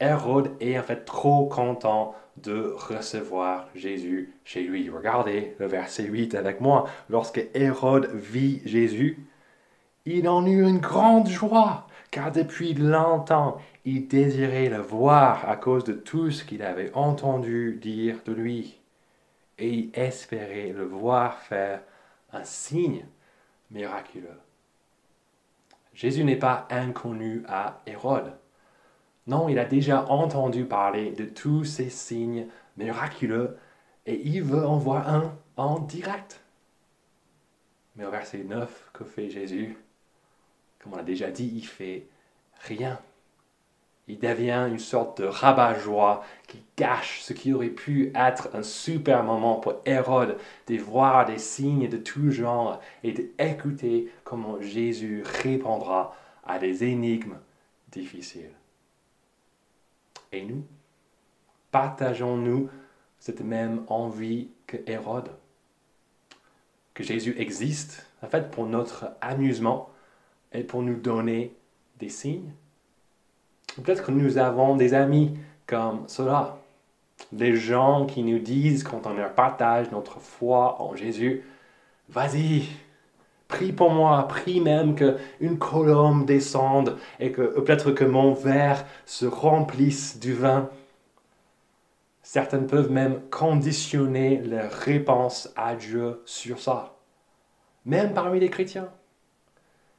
Hérode 0.00 0.52
est 0.60 0.78
en 0.78 0.82
fait 0.82 1.04
trop 1.04 1.46
content 1.46 2.14
de 2.36 2.74
recevoir 2.76 3.68
Jésus 3.74 4.34
chez 4.44 4.62
lui. 4.62 4.90
Regardez 4.90 5.56
le 5.58 5.66
verset 5.66 6.04
8 6.04 6.34
avec 6.34 6.60
moi. 6.60 6.88
Lorsque 7.08 7.46
Hérode 7.54 8.10
vit 8.12 8.60
Jésus, 8.66 9.26
il 10.04 10.28
en 10.28 10.46
eut 10.46 10.62
une 10.62 10.78
grande 10.78 11.28
joie, 11.28 11.86
car 12.10 12.30
depuis 12.30 12.74
longtemps 12.74 13.58
il 13.84 14.06
désirait 14.06 14.68
le 14.68 14.78
voir 14.78 15.48
à 15.48 15.56
cause 15.56 15.84
de 15.84 15.92
tout 15.92 16.30
ce 16.30 16.44
qu'il 16.44 16.62
avait 16.62 16.92
entendu 16.94 17.78
dire 17.80 18.18
de 18.24 18.32
lui. 18.32 18.78
Et 19.58 19.70
il 19.70 19.90
espérait 19.94 20.72
le 20.76 20.84
voir 20.84 21.38
faire 21.38 21.80
un 22.32 22.44
signe 22.44 23.06
miraculeux. 23.70 24.40
Jésus 25.96 26.24
n'est 26.24 26.36
pas 26.36 26.68
inconnu 26.70 27.42
à 27.48 27.80
Hérode. 27.86 28.36
Non, 29.26 29.48
il 29.48 29.58
a 29.58 29.64
déjà 29.64 30.04
entendu 30.04 30.66
parler 30.66 31.10
de 31.10 31.24
tous 31.24 31.64
ces 31.64 31.88
signes 31.88 32.46
miraculeux 32.76 33.56
et 34.04 34.20
il 34.22 34.42
veut 34.42 34.64
en 34.64 34.76
voir 34.76 35.08
un 35.08 35.34
en 35.56 35.80
direct. 35.80 36.42
Mais 37.96 38.04
au 38.04 38.10
verset 38.10 38.44
9, 38.44 38.90
que 38.92 39.04
fait 39.04 39.30
Jésus? 39.30 39.78
Comme 40.78 40.92
on 40.92 40.96
l'a 40.96 41.02
déjà 41.02 41.30
dit, 41.30 41.50
il 41.54 41.66
fait 41.66 42.06
rien. 42.60 43.00
Il 44.08 44.20
devient 44.20 44.68
une 44.70 44.78
sorte 44.78 45.20
de 45.20 45.26
rabat-joie 45.26 46.24
qui 46.46 46.62
cache 46.76 47.20
ce 47.22 47.32
qui 47.32 47.52
aurait 47.52 47.70
pu 47.70 48.12
être 48.14 48.50
un 48.54 48.62
super 48.62 49.24
moment 49.24 49.56
pour 49.56 49.80
Hérode 49.84 50.38
de 50.68 50.76
voir 50.76 51.26
des 51.26 51.38
signes 51.38 51.88
de 51.88 51.96
tout 51.96 52.30
genre 52.30 52.80
et 53.02 53.12
d'écouter 53.12 54.12
comment 54.22 54.60
Jésus 54.60 55.24
répondra 55.42 56.14
à 56.44 56.60
des 56.60 56.84
énigmes 56.84 57.38
difficiles. 57.90 58.54
Et 60.30 60.44
nous, 60.44 60.64
partageons-nous 61.72 62.70
cette 63.18 63.40
même 63.40 63.84
envie 63.88 64.50
que 64.68 64.76
Hérode? 64.86 65.30
Que 66.94 67.02
Jésus 67.02 67.34
existe, 67.38 68.08
en 68.22 68.28
fait, 68.28 68.50
pour 68.52 68.66
notre 68.66 69.10
amusement 69.20 69.90
et 70.52 70.62
pour 70.62 70.82
nous 70.82 70.96
donner 70.96 71.54
des 71.98 72.08
signes? 72.08 72.52
Peut-être 73.82 74.04
que 74.04 74.10
nous 74.10 74.38
avons 74.38 74.74
des 74.74 74.94
amis 74.94 75.36
comme 75.66 76.04
cela, 76.06 76.58
des 77.32 77.56
gens 77.56 78.06
qui 78.06 78.22
nous 78.22 78.38
disent 78.38 78.84
quand 78.84 79.06
on 79.06 79.14
leur 79.14 79.34
partage 79.34 79.90
notre 79.90 80.18
foi 80.18 80.80
en 80.80 80.96
Jésus, 80.96 81.42
vas-y, 82.08 82.64
prie 83.48 83.72
pour 83.72 83.90
moi, 83.90 84.26
prie 84.28 84.60
même 84.60 84.94
qu'une 84.94 85.58
colombe 85.58 86.24
descende 86.24 86.96
et 87.20 87.32
que 87.32 87.42
peut-être 87.42 87.90
que 87.90 88.04
mon 88.04 88.32
verre 88.32 88.86
se 89.04 89.26
remplisse 89.26 90.18
du 90.18 90.32
vin. 90.32 90.70
Certaines 92.22 92.66
peuvent 92.66 92.90
même 92.90 93.20
conditionner 93.30 94.38
leur 94.38 94.72
réponse 94.72 95.52
à 95.54 95.74
Dieu 95.74 96.22
sur 96.24 96.60
ça, 96.60 96.96
même 97.84 98.14
parmi 98.14 98.40
les 98.40 98.50
chrétiens. 98.50 98.88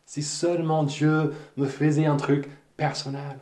Si 0.06 0.24
seulement 0.24 0.84
Dieu 0.84 1.34
me 1.58 1.68
faisait 1.68 2.06
un 2.06 2.18
truc 2.18 2.50
personnel 2.76 3.38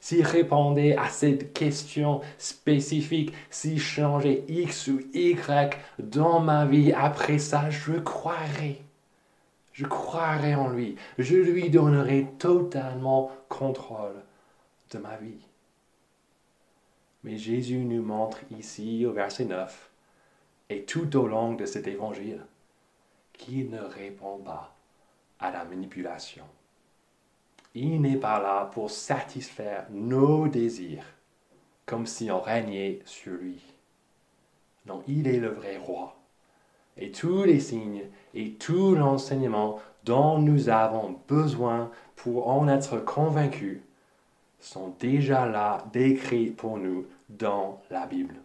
s'il 0.00 0.22
répondait 0.22 0.96
à 0.96 1.08
cette 1.08 1.52
question 1.52 2.20
spécifique, 2.38 3.32
s'il 3.50 3.80
changeait 3.80 4.44
X 4.48 4.88
ou 4.88 5.00
Y 5.14 5.78
dans 5.98 6.40
ma 6.40 6.66
vie, 6.66 6.92
après 6.92 7.38
ça, 7.38 7.70
je 7.70 7.92
croirais. 7.92 8.78
Je 9.72 9.86
croirais 9.86 10.54
en 10.54 10.68
lui. 10.68 10.96
Je 11.18 11.36
lui 11.36 11.68
donnerai 11.68 12.26
totalement 12.38 13.30
contrôle 13.48 14.22
de 14.90 14.98
ma 14.98 15.16
vie. 15.16 15.46
Mais 17.24 17.36
Jésus 17.36 17.78
nous 17.78 18.02
montre 18.02 18.38
ici 18.56 19.04
au 19.04 19.12
verset 19.12 19.44
9 19.44 19.90
et 20.70 20.84
tout 20.84 21.16
au 21.16 21.26
long 21.26 21.54
de 21.54 21.66
cet 21.66 21.86
évangile 21.86 22.40
qu'il 23.32 23.70
ne 23.70 23.80
répond 23.80 24.38
pas 24.38 24.74
à 25.38 25.50
la 25.50 25.64
manipulation. 25.64 26.44
Il 27.78 28.00
n'est 28.00 28.16
pas 28.16 28.40
là 28.40 28.70
pour 28.72 28.90
satisfaire 28.90 29.84
nos 29.90 30.48
désirs, 30.48 31.04
comme 31.84 32.06
si 32.06 32.30
on 32.30 32.40
régnait 32.40 33.00
sur 33.04 33.34
lui. 33.34 33.60
Non, 34.86 35.02
il 35.06 35.28
est 35.28 35.38
le 35.38 35.50
vrai 35.50 35.76
roi. 35.76 36.16
Et 36.96 37.10
tous 37.10 37.44
les 37.44 37.60
signes 37.60 38.04
et 38.32 38.52
tout 38.52 38.94
l'enseignement 38.94 39.78
dont 40.04 40.38
nous 40.38 40.70
avons 40.70 41.18
besoin 41.28 41.90
pour 42.14 42.48
en 42.48 42.66
être 42.66 42.96
convaincus 42.96 43.80
sont 44.58 44.94
déjà 44.98 45.44
là, 45.44 45.84
décrits 45.92 46.52
pour 46.52 46.78
nous 46.78 47.04
dans 47.28 47.82
la 47.90 48.06
Bible. 48.06 48.36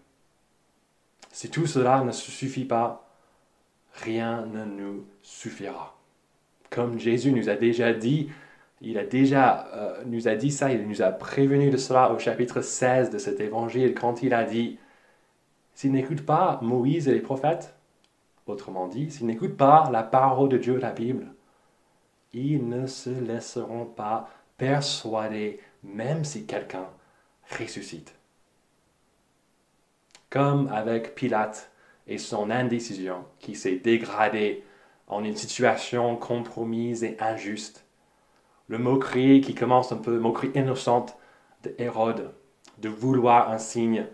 Si 1.32 1.50
tout 1.50 1.68
cela 1.68 2.04
ne 2.04 2.12
suffit 2.12 2.66
pas, 2.66 3.08
rien 3.94 4.46
ne 4.46 4.66
nous 4.66 5.06
suffira. 5.22 5.96
Comme 6.70 7.00
Jésus 7.00 7.32
nous 7.32 7.48
a 7.48 7.56
déjà 7.56 7.94
dit 7.94 8.30
il 8.82 8.98
a 8.98 9.06
déjà 9.06 9.68
euh, 9.76 10.04
nous 10.06 10.28
a 10.28 10.36
dit 10.36 10.52
ça, 10.52 10.72
il 10.72 10.88
nous 10.88 11.02
a 11.02 11.12
prévenu 11.12 11.70
de 11.70 11.78
cela 11.78 12.12
au 12.12 12.20
chapitre 12.20 12.62
16 12.62 13.12
de 13.12 13.20
cet 13.20 13.40
évangile 13.40 13.94
quand 13.94 14.24
il 14.24 14.34
a 14.34 14.44
dit, 14.44 14.80
s'ils 15.76 15.92
n'écoutent 15.92 16.26
pas 16.26 16.60
Moïse 16.62 17.08
et 17.08 17.14
les 17.14 17.22
prophètes, 17.22 17.76
autrement 18.48 18.88
dit, 18.88 19.12
s'ils 19.12 19.28
n'écoutent 19.28 19.58
pas 19.58 19.90
la 19.92 20.04
parole 20.04 20.50
de 20.50 20.58
Dieu, 20.58 20.78
la 20.78 20.92
Bible, 20.92 21.28
ils 22.34 22.68
ne 22.68 22.88
se 22.88 23.10
laisseront 23.10 23.86
pas 23.86 24.30
persuader 24.58 25.60
même 25.84 26.24
si 26.24 26.46
quelqu'un 26.46 26.88
ressuscite. 27.60 28.16
Comme 30.30 30.68
avec 30.70 31.14
Pilate 31.14 31.72
et 32.08 32.18
son 32.18 32.50
indécision 32.50 33.26
qui 33.40 33.54
s'est 33.56 33.78
dégradé 33.78 34.64
en 35.08 35.24
une 35.24 35.36
situation 35.36 36.16
compromise 36.16 37.04
et 37.04 37.18
injuste 37.20 37.86
le 38.72 38.78
moquerie 38.78 39.42
qui 39.42 39.54
commence 39.54 39.92
un 39.92 39.98
peu, 39.98 40.18
moquerie 40.18 40.54
innocente 40.56 41.18
de 41.64 41.76
Hérode, 41.78 42.32
de 42.78 42.88
vouloir 42.88 43.52
un 43.52 43.58
signe, 43.58 44.06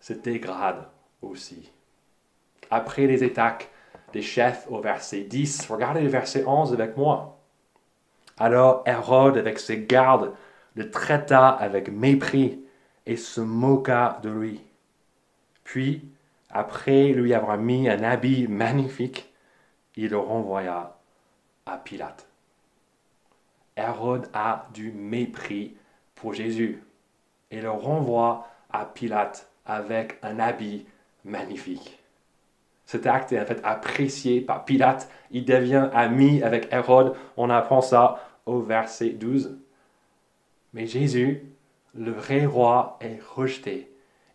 se 0.00 0.12
dégrade 0.12 0.88
aussi. 1.22 1.70
Après 2.72 3.06
les 3.06 3.22
attaques 3.22 3.70
des 4.12 4.20
chefs 4.20 4.66
au 4.68 4.80
verset 4.80 5.20
10, 5.20 5.68
regardez 5.70 6.00
le 6.00 6.08
verset 6.08 6.44
11 6.44 6.72
avec 6.72 6.96
moi. 6.96 7.38
Alors 8.36 8.82
Hérode, 8.84 9.38
avec 9.38 9.60
ses 9.60 9.84
gardes, 9.84 10.32
le 10.74 10.90
traita 10.90 11.50
avec 11.50 11.88
mépris 11.88 12.64
et 13.06 13.16
se 13.16 13.40
moqua 13.40 14.18
de 14.24 14.28
lui. 14.28 14.60
Puis, 15.62 16.02
après 16.50 17.12
lui 17.12 17.32
avoir 17.32 17.58
mis 17.58 17.88
un 17.88 18.02
habit 18.02 18.48
magnifique, 18.48 19.32
il 19.94 20.10
le 20.10 20.18
renvoya 20.18 20.98
à 21.64 21.78
Pilate. 21.78 22.33
Hérode 23.76 24.28
a 24.32 24.68
du 24.72 24.92
mépris 24.92 25.76
pour 26.14 26.34
Jésus 26.34 26.82
et 27.50 27.60
le 27.60 27.70
renvoie 27.70 28.48
à 28.70 28.84
Pilate 28.84 29.48
avec 29.66 30.18
un 30.22 30.38
habit 30.38 30.86
magnifique. 31.24 31.98
Cet 32.86 33.06
acte 33.06 33.32
est 33.32 33.40
en 33.40 33.46
fait 33.46 33.60
apprécié 33.64 34.40
par 34.40 34.64
Pilate. 34.64 35.10
Il 35.30 35.44
devient 35.44 35.88
ami 35.92 36.42
avec 36.42 36.72
Hérode. 36.72 37.14
On 37.36 37.50
apprend 37.50 37.80
ça 37.80 38.28
au 38.46 38.60
verset 38.60 39.10
12. 39.10 39.58
Mais 40.74 40.86
Jésus, 40.86 41.42
le 41.94 42.10
vrai 42.10 42.44
roi, 42.44 42.98
est 43.00 43.20
rejeté. 43.22 43.90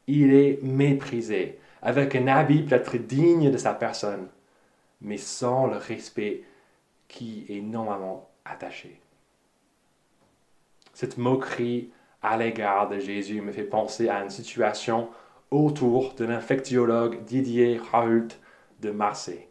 Il 0.08 0.34
est 0.34 0.60
méprisé, 0.64 1.60
avec 1.82 2.16
un 2.16 2.28
habit 2.28 2.64
peut-être 2.64 2.98
digne 2.98 3.52
de 3.52 3.58
sa 3.58 3.74
personne, 3.74 4.28
mais 5.02 5.18
sans 5.18 5.68
le 5.68 5.78
respect 5.78 6.44
qui 7.08 7.46
est 7.50 7.62
normalement 7.62 8.30
attaché. 8.46 9.00
Cette 11.00 11.18
moquerie 11.18 11.92
à 12.22 12.36
l'égard 12.36 12.90
de 12.90 13.00
Jésus 13.00 13.40
me 13.40 13.54
fait 13.54 13.64
penser 13.64 14.10
à 14.10 14.22
une 14.22 14.30
situation 14.30 15.08
autour 15.50 16.14
de 16.16 16.26
l'infectiologue 16.26 17.24
Didier 17.24 17.80
Raoult 17.90 18.28
de 18.82 18.92
Marseille. 18.92 19.48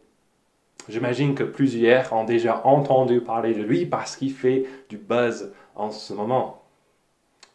J'imagine 0.89 1.33
que 1.33 1.43
plusieurs 1.43 2.13
ont 2.13 2.23
déjà 2.23 2.63
entendu 2.67 3.21
parler 3.21 3.55
de 3.55 3.63
lui 3.63 3.87
parce 3.87 4.15
qu'il 4.15 4.31
fait 4.31 4.67
du 4.89 4.99
buzz 4.99 5.51
en 5.73 5.89
ce 5.89 6.13
moment. 6.13 6.61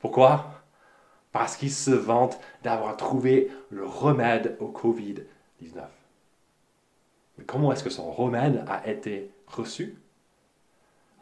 Pourquoi? 0.00 0.64
Parce 1.30 1.56
qu'il 1.56 1.70
se 1.70 1.92
vante 1.92 2.40
d'avoir 2.64 2.96
trouvé 2.96 3.48
le 3.70 3.86
remède 3.86 4.56
au 4.58 4.72
Covid-19. 4.72 5.84
Mais 7.38 7.44
comment 7.44 7.70
est-ce 7.70 7.84
que 7.84 7.90
son 7.90 8.10
remède 8.10 8.64
a 8.66 8.88
été 8.90 9.30
reçu? 9.46 9.94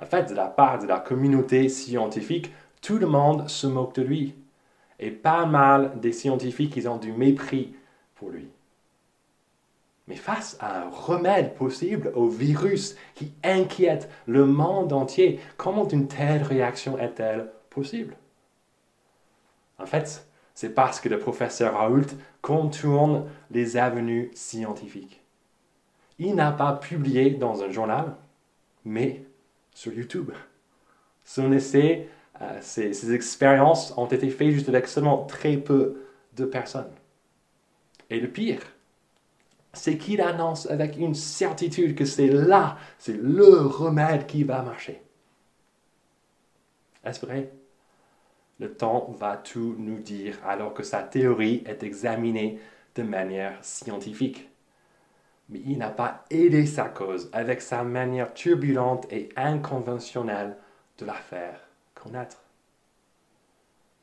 En 0.03 0.07
fait, 0.07 0.31
de 0.31 0.35
la 0.35 0.49
part 0.49 0.81
de 0.81 0.87
la 0.87 0.99
communauté 0.99 1.69
scientifique, 1.69 2.51
tout 2.83 2.99
le 2.99 3.07
monde 3.07 3.49
se 3.49 3.67
moque 3.67 3.95
de 3.95 4.03
lui. 4.03 4.35
Et 4.99 5.11
pas 5.11 5.47
mal 5.47 5.99
des 6.01 6.13
scientifiques, 6.13 6.77
ils 6.77 6.89
ont 6.89 6.99
du 6.99 7.13
mépris 7.13 7.75
pour 8.15 8.31
lui. 8.31 8.49
Mais 10.09 10.17
face 10.17 10.57
à 10.61 10.83
un 10.83 10.91
remède 10.91 11.55
possible 11.55 12.13
au 12.15 12.29
virus 12.29 12.97
qui 13.15 13.33
inquiète 13.43 14.11
le 14.27 14.45
monde 14.45 14.93
entier, 14.93 15.41
comment 15.57 15.89
une 15.89 16.09
telle 16.09 16.43
réaction 16.43 16.99
est-elle 16.99 17.51
possible? 17.71 18.17
En 19.79 19.87
fait, 19.87 20.27
c'est 20.55 20.75
parce 20.75 21.01
que 21.01 21.09
le 21.09 21.19
professeur 21.19 21.75
Raoult 21.75 22.15
contourne 22.43 23.29
les 23.51 23.77
avenues 23.77 24.31
scientifiques. 24.35 25.23
Il 26.19 26.35
n'a 26.35 26.53
pas 26.53 26.75
publié 26.75 27.31
dans 27.31 27.63
un 27.63 27.71
journal, 27.71 28.17
mais 28.85 29.25
sur 29.73 29.93
YouTube. 29.93 30.31
Son 31.25 31.53
essai, 31.53 32.09
euh, 32.43 32.59
ses 32.61 33.15
expériences 33.15 33.95
ont 33.97 34.07
été 34.07 34.29
faites 34.31 34.51
juste 34.51 34.69
avec 34.69 34.89
seulement 34.89 35.25
très 35.25 35.57
peu 35.57 36.03
de 36.37 36.45
personnes. 36.45 36.91
Et 38.11 38.19
le 38.19 38.29
pire, 38.29 38.61
c'est 39.73 39.97
qu'il 39.97 40.21
annonce 40.21 40.69
avec 40.69 40.97
une 40.97 41.15
certitude 41.15 41.95
que 41.95 42.05
c'est 42.05 42.27
là, 42.27 42.77
c'est 42.99 43.17
le 43.17 43.57
remède 43.61 44.27
qui 44.27 44.45
va 44.45 44.63
marcher. 44.63 45.03
Est-ce 47.05 47.25
vrai? 47.25 47.53
Le 48.59 48.75
temps 48.75 49.15
va 49.19 49.37
tout 49.37 49.75
nous 49.79 49.99
dire 49.99 50.39
alors 50.45 50.75
que 50.75 50.83
sa 50.83 51.03
théorie 51.03 51.63
est 51.67 51.83
examinée 51.83 52.61
de 52.95 53.03
manière 53.03 53.57
scientifique. 53.65 54.49
Mais 55.49 55.63
il 55.65 55.79
n'a 55.79 55.91
pas 55.91 56.25
aidé 56.31 56.67
sa 56.67 56.85
cause 56.85 57.29
avec 57.33 57.61
sa 57.61 57.83
manière 57.83 58.35
turbulente 58.35 59.07
et 59.11 59.31
inconventionnelle 59.37 60.57
de 60.99 61.07
la 61.07 61.15
faire 61.15 61.72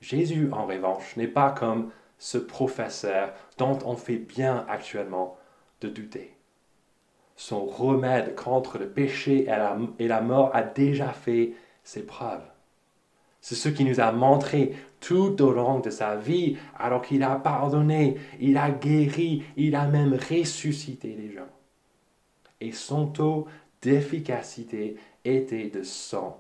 Jésus, 0.02 0.50
en 0.52 0.66
revanche, 0.66 1.16
n'est 1.18 1.28
pas 1.28 1.52
comme 1.52 1.92
ce 2.18 2.38
professeur 2.38 3.34
dont 3.58 3.80
on 3.86 3.96
fait 3.96 4.18
bien 4.18 4.66
actuellement 4.70 5.38
de 5.82 5.90
douter. 5.90 6.36
Son 7.36 7.66
remède 7.66 8.36
contre 8.36 8.78
le 8.78 8.90
péché 8.90 9.48
et 9.98 10.08
la, 10.08 10.22
mort 10.22 10.52
a 10.54 10.62
déjà 10.62 11.14
fait 11.14 11.54
ses 11.84 12.06
preuves. 12.06 12.44
C'est 13.42 13.56
ce 13.56 13.70
qui 13.70 13.86
nous 13.86 14.02
a 14.02 14.12
montré 14.12 14.76
tout 15.00 15.42
au 15.42 15.54
long 15.54 15.80
de 15.80 15.90
sa 15.90 16.18
vie, 16.18 16.58
alors 16.78 17.02
qu'il 17.02 17.24
a 17.24 17.38
pardonné, 17.38 18.18
il 18.42 18.58
a 18.58 18.70
guéri, 18.70 19.44
il 19.56 19.76
a 19.76 19.88
même 19.88 20.14
ressuscité 20.14 21.16
les 21.18 21.32
gens. 21.32 21.48
Et 22.60 22.74
son 22.74 23.08
taux 23.08 23.48
d'efficacité 23.82 24.98
était 25.24 25.70
de 25.70 25.82
100%. 25.82 26.34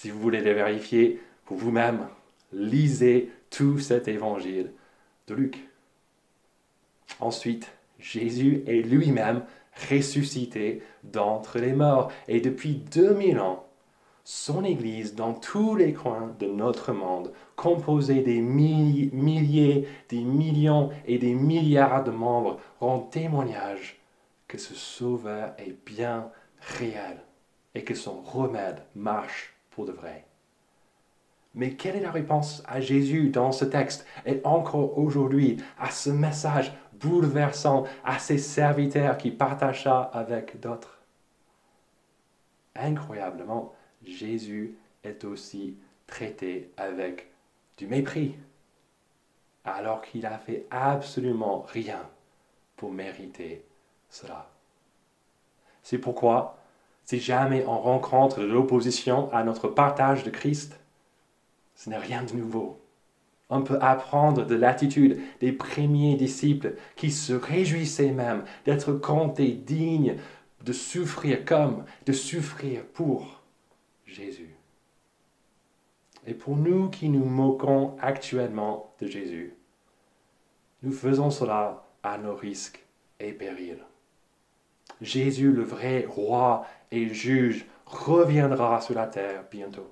Si 0.00 0.10
vous 0.10 0.20
voulez 0.20 0.42
le 0.42 0.52
vérifier 0.52 1.20
pour 1.44 1.56
vous-même, 1.56 2.06
lisez 2.52 3.32
tout 3.50 3.80
cet 3.80 4.06
évangile 4.06 4.70
de 5.26 5.34
Luc. 5.34 5.68
Ensuite, 7.18 7.72
Jésus 7.98 8.62
est 8.68 8.82
lui-même 8.82 9.42
ressuscité 9.90 10.84
d'entre 11.02 11.58
les 11.58 11.72
morts. 11.72 12.12
Et 12.28 12.40
depuis 12.40 12.74
2000 12.74 13.40
ans, 13.40 13.66
son 14.22 14.62
Église, 14.62 15.16
dans 15.16 15.34
tous 15.34 15.74
les 15.74 15.94
coins 15.94 16.32
de 16.38 16.46
notre 16.46 16.92
monde, 16.92 17.32
composée 17.56 18.20
des 18.20 18.40
milliers, 18.40 19.88
des 20.10 20.20
millions 20.22 20.90
et 21.08 21.18
des 21.18 21.34
milliards 21.34 22.04
de 22.04 22.12
membres, 22.12 22.60
rend 22.78 23.00
témoignage 23.00 23.98
que 24.46 24.58
ce 24.58 24.76
Sauveur 24.76 25.54
est 25.58 25.74
bien 25.84 26.30
réel 26.78 27.18
et 27.74 27.82
que 27.82 27.96
son 27.96 28.20
remède 28.20 28.84
marche 28.94 29.57
de 29.84 29.92
vrai. 29.92 30.24
Mais 31.54 31.74
quelle 31.74 31.96
est 31.96 32.00
la 32.00 32.10
réponse 32.10 32.62
à 32.66 32.80
Jésus 32.80 33.30
dans 33.30 33.52
ce 33.52 33.64
texte? 33.64 34.06
Et 34.26 34.40
encore 34.44 34.98
aujourd'hui 34.98 35.56
à 35.78 35.90
ce 35.90 36.10
message 36.10 36.72
bouleversant 37.00 37.84
à 38.04 38.18
ses 38.18 38.38
serviteurs 38.38 39.16
qui 39.18 39.30
partagent 39.30 39.84
ça 39.84 40.02
avec 40.02 40.60
d'autres. 40.60 40.98
Incroyablement, 42.76 43.74
Jésus 44.04 44.76
est 45.02 45.24
aussi 45.24 45.76
traité 46.06 46.70
avec 46.76 47.30
du 47.76 47.86
mépris, 47.86 48.36
alors 49.64 50.02
qu'il 50.02 50.26
a 50.26 50.38
fait 50.38 50.66
absolument 50.70 51.64
rien 51.68 52.08
pour 52.76 52.92
mériter 52.92 53.64
cela. 54.08 54.50
C'est 55.82 55.98
pourquoi, 55.98 56.57
si 57.08 57.20
jamais 57.20 57.64
on 57.66 57.78
rencontre 57.78 58.40
de 58.40 58.44
l'opposition 58.44 59.32
à 59.32 59.42
notre 59.42 59.66
partage 59.66 60.24
de 60.24 60.30
Christ, 60.30 60.78
ce 61.74 61.88
n'est 61.88 61.96
rien 61.96 62.22
de 62.22 62.34
nouveau. 62.34 62.78
On 63.48 63.62
peut 63.62 63.78
apprendre 63.80 64.44
de 64.44 64.54
l'attitude 64.54 65.18
des 65.40 65.52
premiers 65.52 66.16
disciples 66.16 66.74
qui 66.96 67.10
se 67.10 67.32
réjouissaient 67.32 68.12
même 68.12 68.44
d'être 68.66 68.92
comptés 68.92 69.52
dignes 69.52 70.18
de 70.66 70.72
souffrir 70.74 71.46
comme, 71.46 71.86
de 72.04 72.12
souffrir 72.12 72.84
pour 72.84 73.40
Jésus. 74.06 74.54
Et 76.26 76.34
pour 76.34 76.56
nous 76.56 76.90
qui 76.90 77.08
nous 77.08 77.24
moquons 77.24 77.96
actuellement 78.02 78.92
de 79.00 79.06
Jésus, 79.06 79.54
nous 80.82 80.92
faisons 80.92 81.30
cela 81.30 81.86
à 82.02 82.18
nos 82.18 82.34
risques 82.34 82.84
et 83.18 83.32
périls. 83.32 83.87
Jésus, 85.00 85.52
le 85.52 85.62
vrai 85.62 86.06
roi 86.08 86.66
et 86.90 87.08
juge, 87.12 87.66
reviendra 87.86 88.80
sur 88.80 88.94
la 88.94 89.06
terre 89.06 89.44
bientôt. 89.50 89.90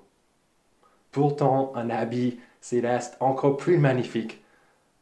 Pourtant, 1.11 1.71
un 1.75 1.89
habit 1.89 2.39
céleste 2.61 3.17
encore 3.19 3.57
plus 3.57 3.77
magnifique 3.77 4.43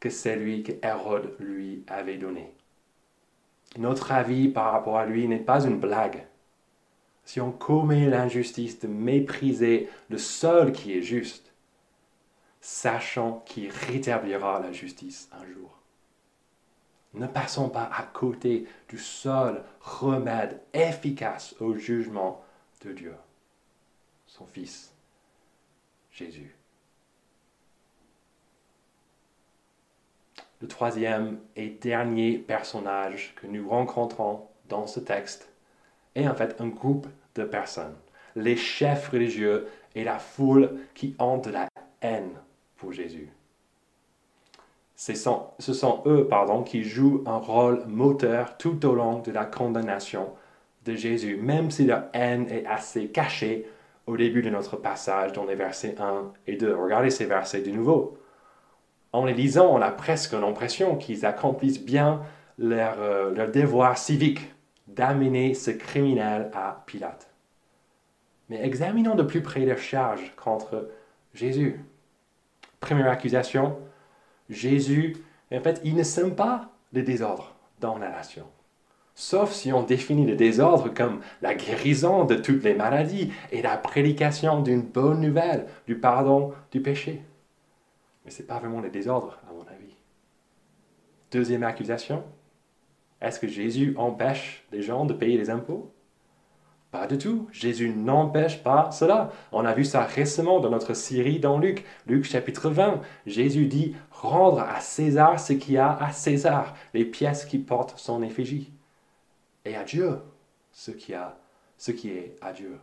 que 0.00 0.10
celui 0.10 0.62
que 0.62 0.72
Hérode 0.82 1.34
lui 1.38 1.84
avait 1.88 2.16
donné. 2.16 2.52
Notre 3.76 4.12
avis 4.12 4.48
par 4.48 4.72
rapport 4.72 4.98
à 4.98 5.06
lui 5.06 5.28
n'est 5.28 5.38
pas 5.38 5.64
une 5.66 5.78
blague. 5.78 6.26
Si 7.24 7.40
on 7.40 7.50
commet 7.50 8.08
l'injustice 8.08 8.78
de 8.80 8.86
mépriser 8.86 9.90
le 10.08 10.16
seul 10.16 10.72
qui 10.72 10.96
est 10.96 11.02
juste, 11.02 11.52
sachant 12.60 13.42
qu'il 13.46 13.70
rétablira 13.70 14.60
la 14.60 14.72
justice 14.72 15.28
un 15.32 15.44
jour. 15.52 15.75
Ne 17.16 17.26
passons 17.26 17.68
pas 17.68 17.90
à 17.92 18.02
côté 18.02 18.66
du 18.88 18.98
seul 18.98 19.62
remède 19.80 20.60
efficace 20.72 21.54
au 21.60 21.74
jugement 21.74 22.44
de 22.84 22.92
Dieu, 22.92 23.14
son 24.26 24.46
Fils, 24.46 24.92
Jésus. 26.12 26.56
le 30.60 30.68
troisième 30.68 31.38
et 31.54 31.68
dernier 31.68 32.38
personnage 32.38 33.34
que 33.36 33.46
nous 33.46 33.68
rencontrons 33.68 34.48
dans 34.68 34.86
ce 34.86 35.00
texte 35.00 35.50
est 36.14 36.26
en 36.26 36.34
fait 36.34 36.60
un 36.60 36.68
groupe 36.68 37.06
de 37.34 37.44
personnes, 37.44 37.94
les 38.34 38.56
chefs 38.56 39.08
religieux 39.10 39.68
et 39.94 40.04
la 40.04 40.18
foule 40.18 40.80
qui 40.94 41.14
ont 41.18 41.38
de 41.38 41.50
la 41.50 41.68
haine 42.00 42.32
pour 42.76 42.92
Jésus. 42.92 43.28
Ce 44.96 45.14
sont, 45.14 46.02
eux 46.06 46.26
pardon, 46.28 46.62
qui 46.62 46.82
jouent 46.82 47.22
un 47.26 47.36
rôle 47.36 47.84
moteur 47.86 48.56
tout 48.56 48.84
au 48.86 48.94
long 48.94 49.20
de 49.20 49.30
la 49.30 49.44
condamnation 49.44 50.30
de 50.84 50.94
Jésus, 50.94 51.36
même 51.36 51.70
si 51.70 51.84
leur 51.84 52.04
haine 52.14 52.46
est 52.50 52.64
assez 52.66 53.08
cachée 53.08 53.68
au 54.06 54.16
début 54.16 54.42
de 54.42 54.50
notre 54.50 54.76
passage 54.76 55.32
dans 55.32 55.44
les 55.44 55.54
versets 55.54 55.96
1 56.00 56.32
et 56.46 56.56
2. 56.56 56.74
Regardez 56.74 57.10
ces 57.10 57.26
versets 57.26 57.60
de 57.60 57.70
nouveau 57.70 58.18
en 59.16 59.24
les 59.24 59.32
lisant, 59.32 59.74
on 59.74 59.80
a 59.80 59.90
presque 59.90 60.34
l'impression 60.34 60.96
qu'ils 60.96 61.24
accomplissent 61.24 61.82
bien 61.82 62.20
leur, 62.58 63.00
euh, 63.00 63.30
leur 63.34 63.50
devoir 63.50 63.96
civique 63.96 64.52
d'amener 64.88 65.54
ce 65.54 65.70
criminel 65.70 66.50
à 66.54 66.82
Pilate. 66.86 67.26
Mais 68.50 68.62
examinons 68.62 69.14
de 69.14 69.22
plus 69.22 69.40
près 69.40 69.64
leurs 69.64 69.78
charges 69.78 70.34
contre 70.36 70.90
Jésus. 71.32 71.80
Première 72.78 73.10
accusation, 73.10 73.78
Jésus, 74.48 75.16
en 75.52 75.60
fait, 75.60 75.80
il 75.84 75.94
ne 75.94 76.02
sème 76.02 76.34
pas 76.34 76.70
le 76.92 77.02
désordre 77.02 77.54
dans 77.80 77.98
la 77.98 78.10
nation. 78.10 78.46
Sauf 79.14 79.52
si 79.52 79.72
on 79.72 79.82
définit 79.82 80.26
le 80.26 80.36
désordre 80.36 80.92
comme 80.92 81.20
la 81.40 81.54
guérison 81.54 82.24
de 82.24 82.34
toutes 82.34 82.62
les 82.64 82.74
maladies 82.74 83.32
et 83.50 83.62
la 83.62 83.78
prédication 83.78 84.60
d'une 84.60 84.82
bonne 84.82 85.20
nouvelle, 85.20 85.66
du 85.86 85.98
pardon 85.98 86.52
du 86.70 86.82
péché. 86.82 87.22
Mais 88.24 88.30
ce 88.30 88.42
n'est 88.42 88.46
pas 88.46 88.58
vraiment 88.58 88.80
le 88.80 88.90
désordre, 88.90 89.38
à 89.48 89.52
mon 89.54 89.62
avis. 89.62 89.94
Deuxième 91.30 91.62
accusation, 91.62 92.24
est-ce 93.20 93.40
que 93.40 93.48
Jésus 93.48 93.94
empêche 93.96 94.64
les 94.70 94.82
gens 94.82 95.06
de 95.06 95.14
payer 95.14 95.38
les 95.38 95.48
impôts? 95.48 95.90
Pas 96.96 97.06
tout. 97.08 97.46
Jésus 97.52 97.90
n'empêche 97.90 98.62
pas 98.62 98.90
cela. 98.90 99.30
On 99.52 99.66
a 99.66 99.74
vu 99.74 99.84
ça 99.84 100.04
récemment 100.04 100.60
dans 100.60 100.70
notre 100.70 100.94
série 100.94 101.38
dans 101.38 101.58
Luc. 101.58 101.84
Luc 102.06 102.24
chapitre 102.24 102.70
20. 102.70 103.02
Jésus 103.26 103.66
dit 103.66 103.94
rendre 104.10 104.60
à 104.60 104.80
César 104.80 105.38
ce 105.38 105.52
qui 105.52 105.76
a 105.76 105.94
à 105.98 106.12
César, 106.12 106.74
les 106.94 107.04
pièces 107.04 107.44
qui 107.44 107.58
portent 107.58 107.98
son 107.98 108.22
effigie. 108.22 108.72
Et 109.66 109.76
à 109.76 109.84
Dieu 109.84 110.20
ce 110.72 110.90
qui, 110.90 111.12
a, 111.12 111.36
ce 111.76 111.90
qui 111.90 112.08
est 112.08 112.34
à 112.40 112.54
Dieu. 112.54 112.78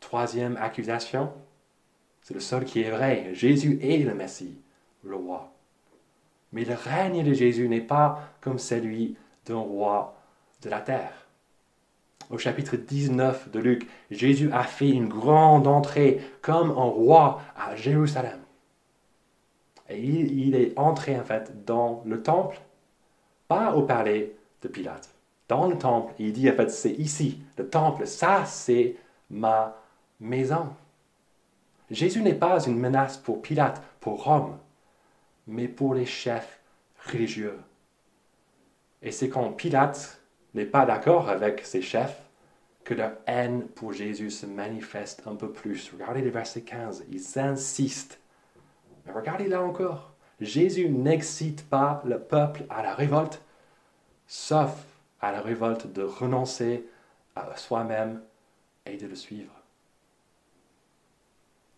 Troisième 0.00 0.58
accusation, 0.58 1.32
c'est 2.20 2.34
le 2.34 2.40
seul 2.40 2.66
qui 2.66 2.82
est 2.82 2.90
vrai. 2.90 3.30
Jésus 3.32 3.78
est 3.80 4.04
le 4.04 4.14
Messie, 4.14 4.60
le 5.04 5.16
roi. 5.16 5.54
Mais 6.52 6.66
le 6.66 6.74
règne 6.74 7.24
de 7.24 7.32
Jésus 7.32 7.66
n'est 7.66 7.80
pas 7.80 8.28
comme 8.42 8.58
celui 8.58 9.16
d'un 9.46 9.56
roi 9.56 10.18
de 10.60 10.68
la 10.68 10.82
terre. 10.82 11.21
Au 12.32 12.38
chapitre 12.38 12.76
19 12.76 13.50
de 13.50 13.60
Luc, 13.60 13.86
Jésus 14.10 14.50
a 14.52 14.62
fait 14.62 14.88
une 14.88 15.06
grande 15.06 15.66
entrée 15.66 16.18
comme 16.40 16.70
un 16.70 16.88
roi 16.88 17.42
à 17.54 17.76
Jérusalem. 17.76 18.40
Et 19.90 20.00
il, 20.00 20.54
est 20.54 20.72
entré 20.78 21.20
en 21.20 21.24
fait 21.24 21.66
dans 21.66 22.02
le 22.06 22.22
temple, 22.22 22.58
pas 23.48 23.74
au 23.74 23.82
palais 23.82 24.34
de 24.62 24.68
Pilate. 24.68 25.10
Dans 25.46 25.66
le 25.66 25.76
temple, 25.76 26.14
il 26.18 26.32
dit 26.32 26.48
en 26.48 26.54
fait 26.54 26.70
c'est 26.70 26.92
ici, 26.92 27.38
le 27.58 27.68
temple, 27.68 28.06
ça 28.06 28.46
c'est 28.46 28.96
ma 29.28 29.76
maison. 30.18 30.68
Jésus 31.90 32.22
n'est 32.22 32.32
pas 32.32 32.64
une 32.64 32.78
menace 32.78 33.18
pour 33.18 33.42
Pilate, 33.42 33.82
pour 34.00 34.24
Rome, 34.24 34.56
mais 35.46 35.68
pour 35.68 35.92
les 35.92 36.06
chefs 36.06 36.60
religieux. 37.12 37.58
Et 39.02 39.12
c'est 39.12 39.28
quand 39.28 39.52
Pilate 39.52 40.18
n'est 40.54 40.64
pas 40.64 40.86
d'accord 40.86 41.28
avec 41.28 41.66
ses 41.66 41.82
chefs 41.82 42.21
que 42.84 42.94
leur 42.94 43.12
haine 43.26 43.62
pour 43.68 43.92
Jésus 43.92 44.30
se 44.30 44.46
manifeste 44.46 45.22
un 45.26 45.34
peu 45.34 45.50
plus. 45.50 45.90
Regardez 45.92 46.22
le 46.22 46.30
verset 46.30 46.62
15, 46.62 47.04
ils 47.10 47.38
insistent. 47.38 48.20
Mais 49.06 49.12
regardez 49.12 49.48
là 49.48 49.62
encore, 49.62 50.12
Jésus 50.40 50.88
n'excite 50.88 51.68
pas 51.68 52.02
le 52.04 52.18
peuple 52.18 52.64
à 52.68 52.82
la 52.82 52.94
révolte, 52.94 53.42
sauf 54.26 54.84
à 55.20 55.32
la 55.32 55.40
révolte 55.40 55.92
de 55.92 56.02
renoncer 56.02 56.86
à 57.36 57.56
soi-même 57.56 58.20
et 58.86 58.96
de 58.96 59.06
le 59.06 59.14
suivre. 59.14 59.52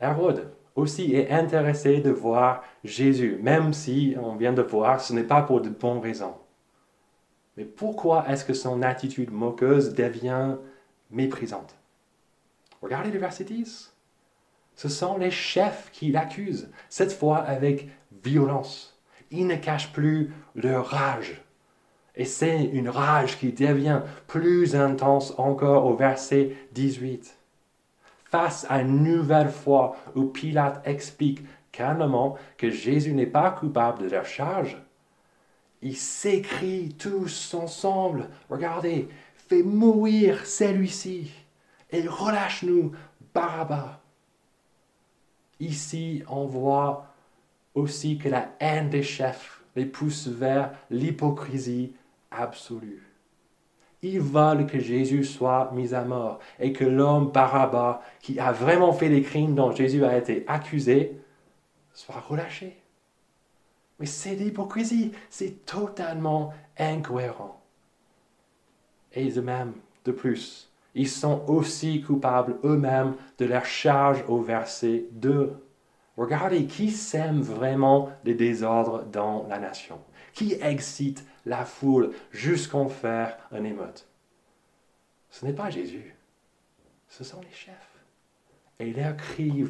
Hérode 0.00 0.50
aussi 0.74 1.14
est 1.14 1.30
intéressé 1.30 2.00
de 2.00 2.10
voir 2.10 2.64
Jésus, 2.82 3.38
même 3.40 3.72
si 3.72 4.16
on 4.20 4.34
vient 4.34 4.52
de 4.52 4.62
voir, 4.62 5.00
ce 5.00 5.12
n'est 5.12 5.22
pas 5.22 5.42
pour 5.42 5.60
de 5.60 5.68
bonnes 5.68 6.00
raisons. 6.00 6.34
Mais 7.56 7.64
pourquoi 7.64 8.28
est-ce 8.28 8.44
que 8.44 8.54
son 8.54 8.82
attitude 8.82 9.30
moqueuse 9.30 9.94
devient 9.94 10.56
méprisante 11.10 11.76
Regardez 12.84 13.10
le 13.10 13.18
verset 13.18 13.44
10. 13.44 13.94
Ce 14.76 14.88
sont 14.90 15.16
les 15.16 15.30
chefs 15.30 15.90
qui 15.92 16.10
l'accusent, 16.10 16.70
cette 16.90 17.12
fois 17.12 17.38
avec 17.38 17.88
violence. 18.22 19.00
Ils 19.30 19.46
ne 19.46 19.56
cachent 19.56 19.92
plus 19.92 20.32
leur 20.54 20.88
rage. 20.88 21.40
Et 22.14 22.26
c'est 22.26 22.62
une 22.62 22.90
rage 22.90 23.38
qui 23.38 23.52
devient 23.52 24.02
plus 24.26 24.76
intense 24.76 25.32
encore 25.38 25.86
au 25.86 25.96
verset 25.96 26.54
18. 26.72 27.38
Face 28.26 28.66
à 28.68 28.82
une 28.82 29.02
nouvelle 29.02 29.50
fois 29.50 29.96
où 30.14 30.24
Pilate 30.24 30.86
explique 30.86 31.40
calmement 31.72 32.36
que 32.58 32.70
Jésus 32.70 33.14
n'est 33.14 33.26
pas 33.26 33.50
coupable 33.50 34.02
de 34.02 34.10
leur 34.10 34.26
charge, 34.26 34.76
ils 35.80 35.96
s'écrient 35.96 36.94
tous 36.98 37.54
ensemble, 37.54 38.28
regardez, 38.48 39.08
mourir 39.62 40.46
celui-ci 40.46 41.30
et 41.90 42.06
relâche-nous 42.06 42.92
Barabbas. 43.32 44.00
Ici, 45.60 46.22
on 46.28 46.46
voit 46.46 47.06
aussi 47.74 48.18
que 48.18 48.28
la 48.28 48.50
haine 48.60 48.90
des 48.90 49.02
chefs 49.02 49.62
les 49.76 49.86
pousse 49.86 50.28
vers 50.28 50.72
l'hypocrisie 50.90 51.94
absolue. 52.30 53.02
Ils 54.02 54.20
veulent 54.20 54.66
que 54.66 54.78
Jésus 54.78 55.24
soit 55.24 55.70
mis 55.72 55.94
à 55.94 56.04
mort 56.04 56.38
et 56.60 56.72
que 56.72 56.84
l'homme 56.84 57.30
Barabbas, 57.30 58.02
qui 58.20 58.38
a 58.38 58.52
vraiment 58.52 58.92
fait 58.92 59.08
les 59.08 59.22
crimes 59.22 59.54
dont 59.54 59.72
Jésus 59.72 60.04
a 60.04 60.16
été 60.16 60.44
accusé, 60.46 61.18
soit 61.94 62.20
relâché. 62.20 62.76
Mais 63.98 64.06
c'est 64.06 64.34
l'hypocrisie, 64.34 65.12
c'est 65.30 65.64
totalement 65.64 66.52
incohérent. 66.78 67.63
Et 69.14 69.30
de 69.30 69.40
même, 69.40 69.72
de 70.04 70.12
plus, 70.12 70.68
ils 70.94 71.08
sont 71.08 71.42
aussi 71.48 72.02
coupables 72.02 72.56
eux-mêmes 72.64 73.14
de 73.38 73.46
leur 73.46 73.64
charge 73.64 74.24
au 74.28 74.40
verset 74.40 75.04
2. 75.12 75.52
Regardez 76.16 76.66
qui 76.66 76.90
sème 76.90 77.40
vraiment 77.40 78.10
les 78.24 78.34
désordres 78.34 79.04
dans 79.04 79.46
la 79.48 79.58
nation, 79.58 79.98
qui 80.32 80.54
excite 80.60 81.24
la 81.46 81.64
foule 81.64 82.12
jusqu'en 82.30 82.88
faire 82.88 83.36
un 83.50 83.64
émeute? 83.64 84.06
Ce 85.30 85.44
n'est 85.44 85.52
pas 85.52 85.70
Jésus, 85.70 86.14
ce 87.08 87.24
sont 87.24 87.40
les 87.40 87.54
chefs. 87.54 87.74
Et 88.78 88.92
leurs 88.92 89.16
cris 89.16 89.64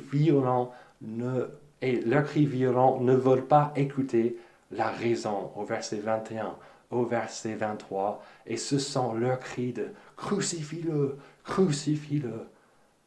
ne 1.01 1.49
et 1.81 2.01
leurs 2.01 2.25
cris 2.25 2.47
violents 2.47 3.01
ne 3.01 3.15
veulent 3.15 3.47
pas 3.47 3.73
écouter 3.77 4.39
la 4.71 4.89
raison 4.89 5.51
au 5.55 5.65
verset 5.65 5.99
21, 5.99 6.57
au 6.91 7.05
verset 7.05 7.55
23, 7.55 8.23
et 8.47 8.57
ce 8.57 8.79
sont 8.79 9.13
leurs 9.15 9.41
cris 9.41 9.73
de 9.73 9.93
crucifie-le, 10.17 11.19
crucifie-le 11.45 12.47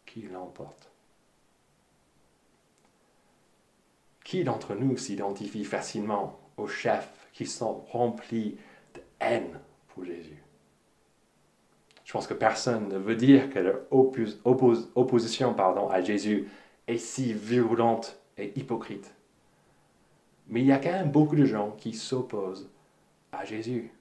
qui 0.05 0.21
l'emportent. 0.23 0.91
Qui 4.23 4.43
d'entre 4.43 4.75
nous 4.75 4.97
s'identifie 4.97 5.63
facilement 5.63 6.39
aux 6.57 6.67
chefs 6.67 7.29
qui 7.33 7.45
sont 7.45 7.85
remplis 7.91 8.57
de 8.93 9.01
haine 9.19 9.59
pour 9.87 10.03
Jésus? 10.03 10.43
Je 12.03 12.13
pense 12.13 12.27
que 12.27 12.33
personne 12.33 12.87
ne 12.87 12.97
veut 12.97 13.15
dire 13.15 13.49
que 13.49 13.59
leur 13.59 13.81
opposition 13.91 15.53
pardon, 15.53 15.89
à 15.89 16.01
Jésus 16.01 16.47
est 16.87 16.97
si 16.97 17.33
virulente 17.33 18.17
et 18.37 18.57
hypocrite. 18.57 19.13
Mais 20.47 20.61
il 20.61 20.67
y 20.67 20.71
a 20.71 20.79
quand 20.79 20.91
même 20.91 21.11
beaucoup 21.11 21.35
de 21.35 21.45
gens 21.45 21.71
qui 21.71 21.93
s'opposent 21.93 22.69
à 23.31 23.45
Jésus 23.45 23.91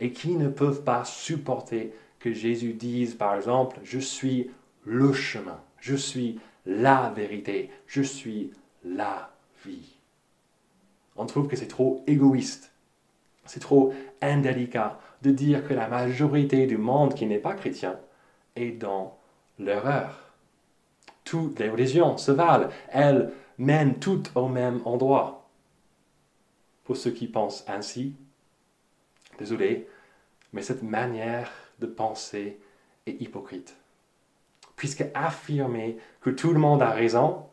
et 0.00 0.12
qui 0.12 0.34
ne 0.36 0.48
peuvent 0.48 0.84
pas 0.84 1.04
supporter 1.04 1.92
que 2.18 2.32
Jésus 2.32 2.72
dise, 2.72 3.14
par 3.14 3.34
exemple, 3.34 3.78
je 3.84 3.98
suis 3.98 4.50
le 4.84 5.12
chemin, 5.12 5.60
je 5.80 5.94
suis 5.94 6.40
la 6.66 7.10
vérité, 7.10 7.70
je 7.86 8.02
suis 8.02 8.52
la 8.84 9.30
vie. 9.64 9.96
On 11.16 11.26
trouve 11.26 11.48
que 11.48 11.56
c'est 11.56 11.68
trop 11.68 12.02
égoïste, 12.06 12.72
c'est 13.44 13.60
trop 13.60 13.92
indélicat 14.20 14.98
de 15.22 15.30
dire 15.30 15.66
que 15.66 15.74
la 15.74 15.88
majorité 15.88 16.66
du 16.66 16.76
monde 16.76 17.14
qui 17.14 17.26
n'est 17.26 17.38
pas 17.38 17.54
chrétien 17.54 17.98
est 18.56 18.70
dans 18.70 19.16
l'erreur. 19.58 20.32
Toutes 21.24 21.58
les 21.58 21.68
religions 21.68 22.16
se 22.16 22.30
valent, 22.30 22.68
elles 22.90 23.32
mènent 23.58 23.98
toutes 23.98 24.30
au 24.34 24.48
même 24.48 24.80
endroit. 24.84 25.48
Pour 26.84 26.96
ceux 26.96 27.10
qui 27.10 27.26
pensent 27.26 27.64
ainsi, 27.68 28.14
désolé, 29.38 29.88
mais 30.52 30.62
cette 30.62 30.82
manière 30.82 31.50
de 31.78 31.86
penser 31.86 32.58
est 33.06 33.20
hypocrite. 33.20 33.76
Puisque 34.76 35.04
affirmer 35.14 35.98
que 36.20 36.30
tout 36.30 36.52
le 36.52 36.58
monde 36.58 36.82
a 36.82 36.90
raison 36.90 37.44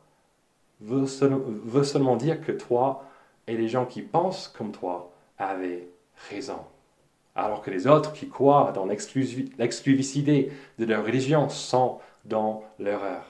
veut, 0.82 1.06
seulement 1.08 2.16
dire 2.16 2.42
que 2.42 2.52
toi 2.52 3.06
et 3.48 3.58
les 3.58 3.68
gens 3.68 3.86
qui 3.86 4.02
pensent 4.02 4.48
comme 4.48 4.72
toi 4.72 5.12
avaient 5.38 5.88
raison. 6.30 6.60
Alors 7.36 7.62
que 7.62 7.72
les 7.72 7.88
autres 7.88 8.14
qui 8.14 8.30
croient 8.30 8.72
dans 8.74 8.86
l'exclusivité 8.86 10.52
de 10.80 10.86
leur 10.86 11.06
religion 11.06 11.50
sont 11.50 12.00
dans 12.24 12.64
l'erreur. 12.80 13.26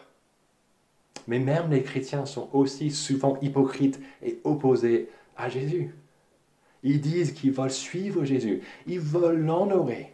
Mais 1.27 1.39
même 1.39 1.71
les 1.71 1.81
chrétiens 1.81 2.25
sont 2.25 2.49
aussi 2.53 2.91
souvent 2.91 3.37
hypocrites 3.41 3.99
et 4.21 4.39
opposés 4.43 5.09
à 5.35 5.49
Jésus. 5.49 5.95
Ils 6.85 7.01
disent 7.01 7.33
qu'ils 7.33 7.51
veulent 7.51 7.71
suivre 7.71 8.23
Jésus, 8.25 8.61
ils 8.85 8.99
veulent 8.99 9.43
l'honorer, 9.43 10.13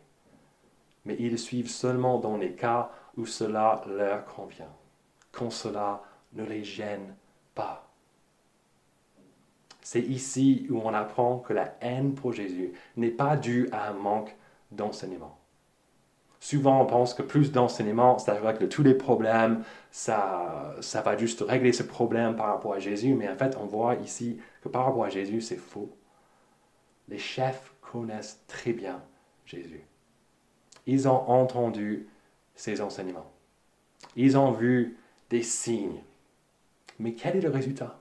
mais 1.03 1.17
ils 1.19 1.31
le 1.31 1.37
suivent 1.37 1.69
seulement 1.69 2.17
dans 2.17 2.37
les 2.37 2.53
cas 2.53 2.91
où 3.17 3.25
cela 3.25 3.83
leur 3.87 4.23
convient, 4.23 4.71
quand 5.33 5.49
cela 5.49 6.01
ne 6.31 6.45
les 6.45 6.63
gêne 6.63 7.13
pas. 7.55 7.91
C'est 9.81 9.99
ici 9.99 10.65
où 10.69 10.79
on 10.79 10.93
apprend 10.93 11.39
que 11.39 11.51
la 11.51 11.75
haine 11.81 12.15
pour 12.15 12.31
Jésus 12.31 12.71
n'est 12.95 13.09
pas 13.09 13.35
due 13.35 13.67
à 13.73 13.89
un 13.89 13.93
manque 13.93 14.33
d'enseignement. 14.71 15.37
Souvent, 16.39 16.81
on 16.81 16.85
pense 16.85 17.13
que 17.13 17.21
plus 17.21 17.51
d'enseignement, 17.51 18.17
ça 18.17 18.37
que 18.53 18.63
tous 18.63 18.81
les 18.81 18.93
problèmes, 18.93 19.65
ça, 19.91 20.73
ça 20.79 21.01
va 21.01 21.17
juste 21.17 21.41
régler 21.41 21.73
ce 21.73 21.83
problème 21.83 22.37
par 22.37 22.47
rapport 22.47 22.73
à 22.73 22.79
Jésus. 22.79 23.13
Mais 23.13 23.27
en 23.27 23.35
fait, 23.35 23.57
on 23.61 23.65
voit 23.65 23.95
ici 23.95 24.39
que 24.61 24.69
par 24.69 24.85
rapport 24.85 25.03
à 25.03 25.09
Jésus, 25.09 25.41
c'est 25.41 25.57
faux. 25.57 25.89
Les 27.11 27.19
chefs 27.19 27.73
connaissent 27.81 28.41
très 28.47 28.71
bien 28.71 29.03
Jésus. 29.45 29.81
Ils 30.87 31.09
ont 31.09 31.29
entendu 31.29 32.07
ses 32.55 32.79
enseignements. 32.79 33.29
Ils 34.15 34.37
ont 34.37 34.53
vu 34.53 34.97
des 35.29 35.43
signes. 35.43 36.01
Mais 36.99 37.13
quel 37.13 37.35
est 37.35 37.41
le 37.41 37.49
résultat? 37.49 37.99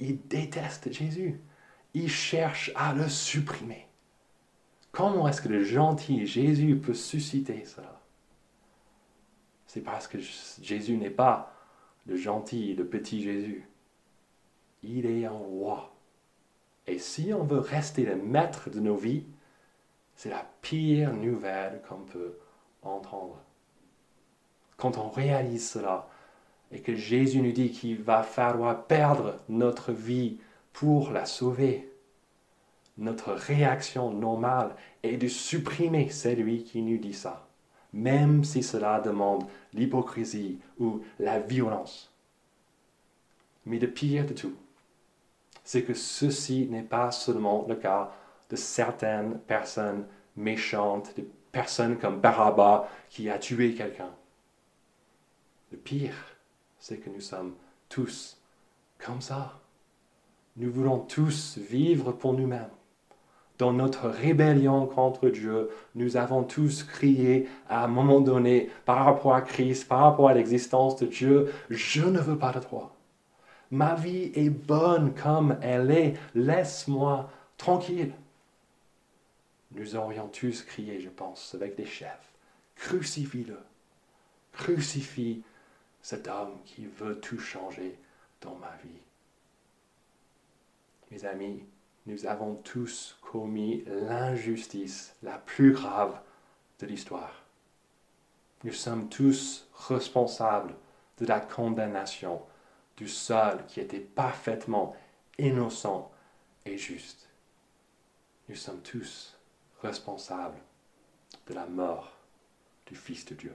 Ils 0.00 0.26
détestent 0.26 0.90
Jésus. 0.90 1.38
Ils 1.92 2.10
cherchent 2.10 2.72
à 2.74 2.94
le 2.94 3.10
supprimer. 3.10 3.86
Comment 4.90 5.28
est-ce 5.28 5.42
que 5.42 5.48
le 5.50 5.62
gentil 5.62 6.26
Jésus 6.26 6.76
peut 6.76 6.94
susciter 6.94 7.66
cela? 7.66 8.00
C'est 9.66 9.82
parce 9.82 10.08
que 10.08 10.18
Jésus 10.62 10.96
n'est 10.96 11.10
pas 11.10 11.54
le 12.06 12.16
gentil, 12.16 12.74
le 12.74 12.86
petit 12.86 13.22
Jésus. 13.22 13.68
Il 14.82 15.04
est 15.04 15.26
un 15.26 15.30
roi. 15.30 15.94
Et 16.88 16.98
si 16.98 17.32
on 17.34 17.44
veut 17.44 17.58
rester 17.58 18.04
le 18.04 18.16
maître 18.16 18.70
de 18.70 18.80
nos 18.80 18.96
vies, 18.96 19.24
c'est 20.16 20.30
la 20.30 20.44
pire 20.62 21.12
nouvelle 21.12 21.82
qu'on 21.86 22.00
peut 22.00 22.38
entendre. 22.82 23.36
Quand 24.78 24.96
on 24.96 25.10
réalise 25.10 25.68
cela 25.68 26.08
et 26.72 26.80
que 26.80 26.94
Jésus 26.94 27.42
nous 27.42 27.52
dit 27.52 27.70
qu'il 27.70 28.02
va 28.02 28.22
falloir 28.22 28.86
perdre 28.86 29.36
notre 29.50 29.92
vie 29.92 30.38
pour 30.72 31.10
la 31.10 31.26
sauver, 31.26 31.92
notre 32.96 33.32
réaction 33.32 34.10
normale 34.10 34.74
est 35.02 35.18
de 35.18 35.28
supprimer 35.28 36.08
celui 36.08 36.64
qui 36.64 36.80
nous 36.80 36.98
dit 36.98 37.12
ça, 37.12 37.46
même 37.92 38.44
si 38.44 38.62
cela 38.62 39.00
demande 39.00 39.44
l'hypocrisie 39.74 40.58
ou 40.78 41.02
la 41.18 41.38
violence. 41.38 42.12
Mais 43.66 43.78
le 43.78 43.90
pire 43.90 44.26
de 44.26 44.32
tout, 44.32 44.54
c'est 45.68 45.82
que 45.82 45.92
ceci 45.92 46.66
n'est 46.70 46.80
pas 46.80 47.10
seulement 47.10 47.66
le 47.68 47.74
cas 47.74 48.10
de 48.48 48.56
certaines 48.56 49.38
personnes 49.40 50.06
méchantes, 50.34 51.14
de 51.14 51.28
personnes 51.52 51.98
comme 51.98 52.20
Barabbas 52.20 52.88
qui 53.10 53.28
a 53.28 53.38
tué 53.38 53.74
quelqu'un. 53.74 54.08
Le 55.70 55.76
pire, 55.76 56.14
c'est 56.78 56.96
que 56.96 57.10
nous 57.10 57.20
sommes 57.20 57.52
tous 57.90 58.38
comme 58.96 59.20
ça. 59.20 59.60
Nous 60.56 60.72
voulons 60.72 61.00
tous 61.00 61.58
vivre 61.58 62.12
pour 62.12 62.32
nous-mêmes. 62.32 62.70
Dans 63.58 63.74
notre 63.74 64.08
rébellion 64.08 64.86
contre 64.86 65.28
Dieu, 65.28 65.68
nous 65.94 66.16
avons 66.16 66.44
tous 66.44 66.82
crié 66.82 67.46
à 67.68 67.84
un 67.84 67.88
moment 67.88 68.22
donné 68.22 68.70
par 68.86 69.04
rapport 69.04 69.34
à 69.34 69.42
Christ, 69.42 69.86
par 69.86 70.00
rapport 70.00 70.30
à 70.30 70.34
l'existence 70.34 70.96
de 70.96 71.04
Dieu, 71.04 71.52
je 71.68 72.04
ne 72.04 72.20
veux 72.20 72.38
pas 72.38 72.52
de 72.52 72.60
toi. 72.60 72.94
Ma 73.70 73.94
vie 73.94 74.32
est 74.34 74.50
bonne 74.50 75.14
comme 75.14 75.58
elle 75.62 75.90
est. 75.90 76.18
Laisse-moi 76.34 77.30
tranquille. 77.56 78.12
Nous 79.72 79.96
aurions 79.96 80.28
tous 80.28 80.62
crié, 80.62 81.00
je 81.00 81.10
pense, 81.10 81.54
avec 81.54 81.76
des 81.76 81.86
chefs. 81.86 82.32
Crucifie-le. 82.76 83.58
Crucifie 84.52 85.42
cet 86.00 86.28
homme 86.28 86.56
qui 86.64 86.86
veut 86.86 87.20
tout 87.20 87.38
changer 87.38 87.98
dans 88.40 88.54
ma 88.54 88.74
vie. 88.82 89.00
Mes 91.10 91.24
amis, 91.24 91.62
nous 92.06 92.26
avons 92.26 92.54
tous 92.54 93.18
commis 93.20 93.84
l'injustice 93.86 95.14
la 95.22 95.38
plus 95.38 95.72
grave 95.72 96.18
de 96.78 96.86
l'histoire. 96.86 97.42
Nous 98.64 98.72
sommes 98.72 99.08
tous 99.08 99.68
responsables 99.88 100.74
de 101.18 101.26
la 101.26 101.40
condamnation 101.40 102.40
du 102.98 103.06
seul 103.08 103.64
qui 103.66 103.78
était 103.80 104.00
parfaitement 104.00 104.96
innocent 105.38 106.10
et 106.66 106.76
juste. 106.76 107.28
Nous 108.48 108.56
sommes 108.56 108.82
tous 108.82 109.36
responsables 109.82 110.58
de 111.46 111.54
la 111.54 111.66
mort 111.66 112.12
du 112.86 112.96
Fils 112.96 113.24
de 113.26 113.36
Dieu. 113.36 113.54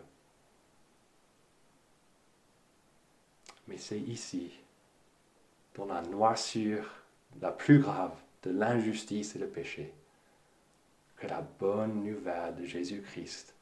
Mais 3.68 3.78
c'est 3.78 4.00
ici, 4.00 4.52
dans 5.76 5.86
la 5.86 6.02
noirceur 6.02 7.04
la 7.42 7.52
plus 7.52 7.80
grave 7.80 8.16
de 8.44 8.52
l'injustice 8.52 9.36
et 9.36 9.40
le 9.40 9.48
péché, 9.48 9.94
que 11.18 11.28
la 11.28 11.42
bonne 11.42 12.04
nouvelle 12.04 12.56
de 12.56 12.66
Jésus-Christ 12.66 13.56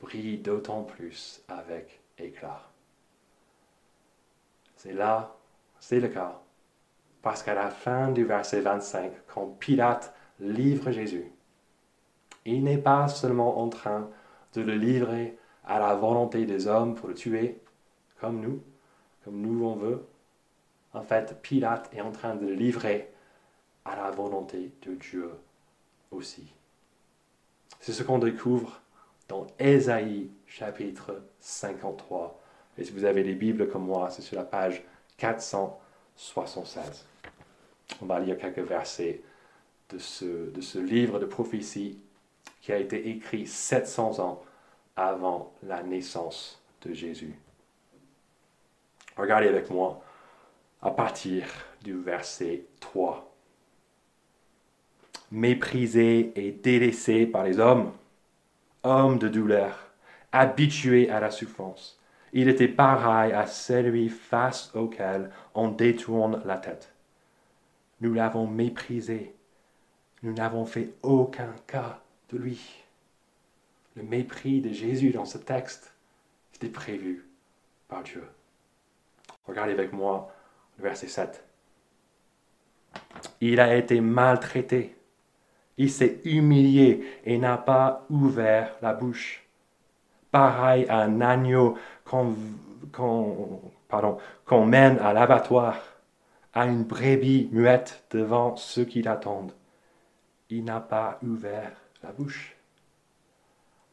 brille 0.00 0.38
d'autant 0.38 0.82
plus 0.82 1.42
avec 1.48 2.00
éclat. 2.18 2.70
C'est 4.76 4.92
là, 4.92 5.34
c'est 5.80 6.00
le 6.00 6.08
cas. 6.08 6.40
Parce 7.22 7.42
qu'à 7.42 7.54
la 7.54 7.70
fin 7.70 8.12
du 8.12 8.24
verset 8.24 8.60
25, 8.60 9.12
quand 9.26 9.46
Pilate 9.58 10.14
livre 10.38 10.90
Jésus, 10.92 11.32
il 12.44 12.62
n'est 12.62 12.78
pas 12.78 13.08
seulement 13.08 13.58
en 13.58 13.68
train 13.68 14.08
de 14.54 14.62
le 14.62 14.74
livrer 14.74 15.36
à 15.64 15.80
la 15.80 15.94
volonté 15.94 16.46
des 16.46 16.68
hommes 16.68 16.94
pour 16.94 17.08
le 17.08 17.14
tuer, 17.14 17.60
comme 18.20 18.40
nous, 18.40 18.62
comme 19.24 19.40
nous 19.40 19.64
on 19.64 19.74
veut. 19.74 20.06
En 20.92 21.02
fait, 21.02 21.42
Pilate 21.42 21.92
est 21.92 22.00
en 22.00 22.12
train 22.12 22.36
de 22.36 22.46
le 22.46 22.54
livrer 22.54 23.12
à 23.84 23.96
la 23.96 24.10
volonté 24.10 24.72
de 24.82 24.94
Dieu 24.94 25.30
aussi. 26.10 26.52
C'est 27.80 27.92
ce 27.92 28.02
qu'on 28.02 28.18
découvre 28.18 28.80
dans 29.28 29.46
Ésaïe 29.58 30.30
chapitre 30.46 31.22
53, 31.40 32.40
et 32.78 32.84
si 32.84 32.92
vous 32.92 33.04
avez 33.04 33.22
des 33.22 33.34
Bibles 33.34 33.68
comme 33.68 33.86
moi, 33.86 34.10
c'est 34.10 34.22
sur 34.22 34.36
la 34.36 34.44
page 34.44 34.82
476. 35.16 37.06
On 38.02 38.06
va 38.06 38.20
lire 38.20 38.36
quelques 38.36 38.58
versets 38.58 39.22
de 39.90 39.98
ce, 39.98 40.50
de 40.50 40.60
ce 40.60 40.78
livre 40.78 41.18
de 41.18 41.24
prophétie 41.24 41.98
qui 42.60 42.72
a 42.72 42.78
été 42.78 43.08
écrit 43.08 43.46
700 43.46 44.20
ans 44.20 44.42
avant 44.96 45.52
la 45.62 45.82
naissance 45.82 46.60
de 46.82 46.92
Jésus. 46.92 47.38
Regardez 49.16 49.48
avec 49.48 49.70
moi 49.70 50.02
à 50.82 50.90
partir 50.90 51.46
du 51.82 51.94
verset 51.94 52.64
3. 52.80 53.32
Méprisé 55.30 56.32
et 56.36 56.52
délaissé 56.52 57.26
par 57.26 57.44
les 57.44 57.58
hommes, 57.58 57.92
homme 58.82 59.18
de 59.18 59.28
douleur, 59.28 59.90
habitué 60.32 61.08
à 61.08 61.20
la 61.20 61.30
souffrance 61.30 61.95
il 62.36 62.50
était 62.50 62.68
pareil 62.68 63.32
à 63.32 63.46
celui 63.46 64.10
face 64.10 64.70
auquel 64.74 65.30
on 65.54 65.68
détourne 65.68 66.42
la 66.44 66.58
tête. 66.58 66.92
Nous 68.02 68.12
l'avons 68.12 68.46
méprisé. 68.46 69.34
Nous 70.22 70.34
n'avons 70.34 70.66
fait 70.66 70.90
aucun 71.02 71.54
cas 71.66 72.02
de 72.28 72.36
lui. 72.36 72.84
Le 73.94 74.02
mépris 74.02 74.60
de 74.60 74.70
Jésus 74.70 75.12
dans 75.12 75.24
ce 75.24 75.38
texte 75.38 75.94
était 76.54 76.68
prévu 76.68 77.24
par 77.88 78.02
Dieu. 78.02 78.28
Regardez 79.46 79.72
avec 79.72 79.94
moi 79.94 80.30
le 80.76 80.84
verset 80.84 81.08
7. 81.08 81.42
Il 83.40 83.60
a 83.60 83.74
été 83.76 84.02
maltraité. 84.02 84.94
Il 85.78 85.90
s'est 85.90 86.20
humilié 86.24 87.02
et 87.24 87.38
n'a 87.38 87.56
pas 87.56 88.04
ouvert 88.10 88.76
la 88.82 88.92
bouche 88.92 89.46
pareil 90.36 90.84
à 90.90 90.98
un 90.98 91.22
agneau 91.22 91.78
qu'on 92.06 92.40
mène 94.66 94.98
à 94.98 95.12
l'abattoir, 95.12 95.76
à 96.54 96.66
une 96.66 96.84
brebis 96.84 97.48
muette 97.52 98.04
devant 98.10 98.56
ceux 98.56 98.84
qui 98.84 99.02
l'attendent. 99.02 99.52
Il 100.48 100.64
n'a 100.64 100.80
pas 100.80 101.18
ouvert 101.22 101.72
la 102.02 102.12
bouche. 102.12 102.56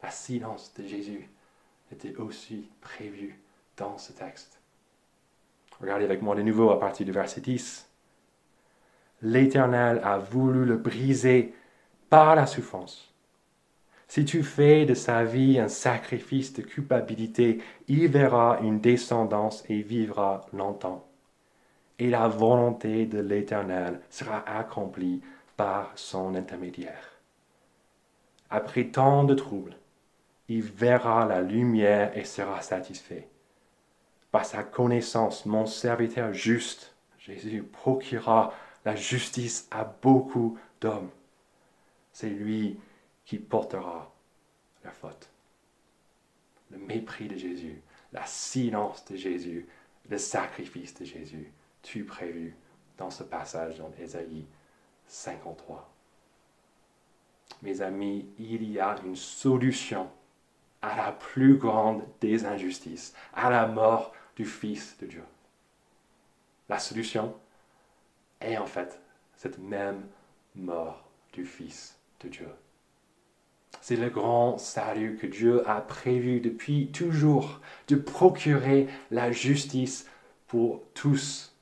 La 0.02 0.12
silence 0.12 0.74
de 0.78 0.86
Jésus 0.86 1.30
était 1.92 2.16
aussi 2.18 2.70
prévu 2.82 3.40
dans 3.78 3.98
ce 3.98 4.14
texte. 4.14 4.60
Regardez 5.80 6.06
avec 6.06 6.22
moi 6.22 6.36
de 6.36 6.42
nouveau 6.42 6.70
à 6.72 6.80
partir 6.80 7.06
du 7.06 7.12
verset 7.12 7.42
10. 7.42 7.90
L'Éternel 9.22 10.02
a 10.04 10.18
voulu 10.18 10.66
le 10.66 10.78
briser 10.78 11.54
par 12.10 12.36
la 12.36 12.46
souffrance 12.46 13.13
si 14.14 14.26
tu 14.26 14.44
fais 14.44 14.86
de 14.86 14.94
sa 14.94 15.24
vie 15.24 15.58
un 15.58 15.68
sacrifice 15.68 16.54
de 16.54 16.62
culpabilité, 16.62 17.64
il 17.88 18.10
verra 18.10 18.60
une 18.62 18.80
descendance 18.80 19.64
et 19.70 19.82
vivra 19.82 20.46
longtemps. 20.54 21.08
Et 21.98 22.12
la 22.12 22.28
volonté 22.28 23.08
de 23.08 23.18
l'Éternel 23.18 24.02
sera 24.12 24.48
accomplie 24.48 25.24
par 25.58 25.94
son 25.96 26.36
intermédiaire. 26.36 27.18
Après 28.52 28.84
tant 28.84 29.24
de 29.24 29.34
troubles, 29.34 29.78
il 30.48 30.62
verra 30.62 31.26
la 31.26 31.42
lumière 31.42 32.16
et 32.16 32.24
sera 32.24 32.62
satisfait. 32.62 33.28
Par 34.30 34.46
sa 34.46 34.62
connaissance, 34.62 35.48
mon 35.48 35.66
serviteur 35.66 36.34
juste, 36.34 36.94
Jésus, 37.18 37.64
procurera 37.64 38.54
la 38.86 38.96
justice 38.96 39.68
à 39.72 39.92
beaucoup 40.04 40.56
d'hommes. 40.82 41.10
C'est 42.12 42.30
lui 42.30 42.78
qui 43.26 43.40
portera 43.40 44.13
la 44.84 44.92
faute. 44.92 45.30
Le 46.72 46.78
mépris 46.78 47.28
de 47.28 47.36
Jésus, 47.36 47.82
la 48.12 48.26
silence 48.26 49.06
de 49.06 49.16
Jésus, 49.16 49.68
le 50.10 50.18
sacrifice 50.18 50.94
de 50.96 51.06
Jésus, 51.06 51.52
tu 51.82 52.04
prévu 52.04 52.56
dans 52.98 53.10
ce 53.10 53.24
passage 53.24 53.78
dans 53.78 53.92
Ésaïe 54.00 54.46
53. 55.08 55.90
Mes 57.62 57.82
amis, 57.82 58.28
il 58.40 58.70
y 58.70 58.80
a 58.80 58.96
une 59.06 59.16
solution 59.16 60.10
à 60.82 60.98
la 60.98 61.12
plus 61.12 61.58
grande 61.58 62.04
des 62.20 62.46
injustices, 62.46 63.14
à 63.34 63.50
la 63.50 63.68
mort 63.68 64.14
du 64.36 64.46
Fils 64.46 64.98
de 65.00 65.08
Dieu. 65.08 65.24
La 66.68 66.80
solution 66.80 67.36
est 68.42 68.58
en 68.58 68.66
fait 68.66 69.00
cette 69.38 69.60
même 69.60 70.06
mort 70.56 71.04
du 71.32 71.46
Fils 71.46 71.98
de 72.20 72.30
Dieu. 72.30 72.50
C'est 73.82 73.96
le 73.96 74.10
grand 74.10 74.58
salut 74.58 75.18
que 75.18 75.28
Dieu 75.28 75.68
a 75.70 75.82
prévu 75.82 76.40
depuis 76.40 76.92
toujours 76.92 77.60
de 77.88 77.96
procurer 77.96 78.88
la 79.12 79.32
justice 79.32 80.08
pour 80.48 80.84
tous 80.94 81.56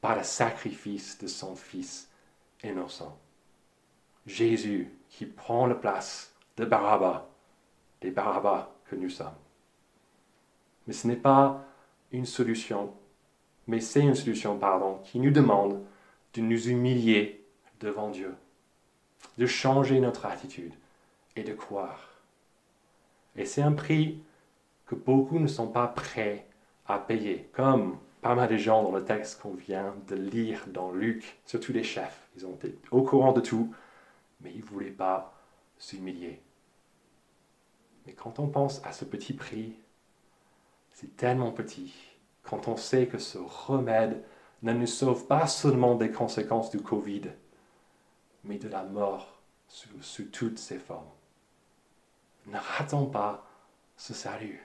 par 0.00 0.16
le 0.16 0.24
sacrifice 0.24 1.18
de 1.18 1.26
son 1.26 1.54
Fils 1.54 2.08
innocent. 2.64 3.16
Jésus 4.26 4.90
qui 5.08 5.26
prend 5.26 5.66
la 5.66 5.74
place 5.74 6.34
de 6.56 6.64
Barabbas, 6.64 7.28
des 8.00 8.10
Barabbas 8.10 8.70
que 8.86 8.96
nous 8.96 9.10
sommes. 9.10 9.34
Mais 10.86 10.92
ce 10.92 11.06
n'est 11.06 11.16
pas 11.16 11.64
une 12.12 12.26
solution, 12.26 12.92
mais 13.66 13.80
c'est 13.80 14.00
une 14.00 14.14
solution, 14.14 14.58
pardon, 14.58 15.00
qui 15.04 15.18
nous 15.18 15.30
demande 15.30 15.82
de 16.34 16.40
nous 16.40 16.68
humilier 16.68 17.44
devant 17.80 18.10
Dieu, 18.10 18.34
de 19.38 19.46
changer 19.46 20.00
notre 20.00 20.26
attitude 20.26 20.72
et 21.36 21.42
de 21.42 21.52
croire. 21.52 22.10
Et 23.36 23.44
c'est 23.44 23.62
un 23.62 23.72
prix 23.72 24.22
que 24.86 24.94
beaucoup 24.94 25.38
ne 25.38 25.46
sont 25.46 25.68
pas 25.68 25.86
prêts 25.86 26.46
à 26.86 26.98
payer, 26.98 27.48
comme 27.52 27.98
pas 28.22 28.34
mal 28.34 28.48
de 28.48 28.56
gens 28.56 28.82
dans 28.82 28.92
le 28.92 29.04
texte 29.04 29.40
qu'on 29.40 29.54
vient 29.54 29.94
de 30.08 30.16
lire 30.16 30.64
dans 30.68 30.90
Luc, 30.90 31.38
surtout 31.44 31.72
les 31.72 31.84
chefs. 31.84 32.28
Ils 32.36 32.46
ont 32.46 32.54
été 32.54 32.78
au 32.90 33.02
courant 33.02 33.32
de 33.32 33.40
tout, 33.40 33.74
mais 34.40 34.52
ils 34.52 34.64
ne 34.64 34.66
voulaient 34.66 34.90
pas 34.90 35.34
s'humilier. 35.78 36.40
Mais 38.06 38.12
quand 38.12 38.38
on 38.38 38.48
pense 38.48 38.84
à 38.84 38.92
ce 38.92 39.04
petit 39.04 39.32
prix, 39.32 39.74
c'est 40.92 41.16
tellement 41.16 41.52
petit, 41.52 41.94
quand 42.42 42.68
on 42.68 42.76
sait 42.76 43.06
que 43.06 43.18
ce 43.18 43.38
remède 43.38 44.22
ne 44.62 44.72
nous 44.72 44.86
sauve 44.86 45.26
pas 45.26 45.46
seulement 45.46 45.96
des 45.96 46.10
conséquences 46.10 46.70
du 46.70 46.80
Covid, 46.80 47.22
mais 48.44 48.58
de 48.58 48.68
la 48.68 48.84
mort 48.84 49.40
sous, 49.68 49.88
sous 50.00 50.24
toutes 50.24 50.58
ses 50.58 50.78
formes. 50.78 51.04
Ne 52.46 52.58
ratons 52.58 53.06
pas 53.06 53.46
ce 53.96 54.14
salut. 54.14 54.62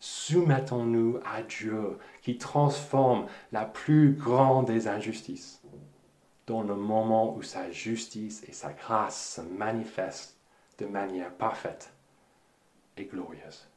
Soumettons-nous 0.00 1.18
à 1.24 1.42
Dieu 1.42 1.98
qui 2.22 2.38
transforme 2.38 3.26
la 3.52 3.64
plus 3.64 4.12
grande 4.12 4.66
des 4.66 4.88
injustices 4.88 5.62
dans 6.46 6.62
le 6.62 6.76
moment 6.76 7.34
où 7.36 7.42
sa 7.42 7.70
justice 7.70 8.42
et 8.48 8.52
sa 8.52 8.72
grâce 8.72 9.34
se 9.34 9.40
manifestent 9.40 10.38
de 10.78 10.86
manière 10.86 11.32
parfaite 11.34 11.92
et 12.96 13.04
glorieuse. 13.04 13.68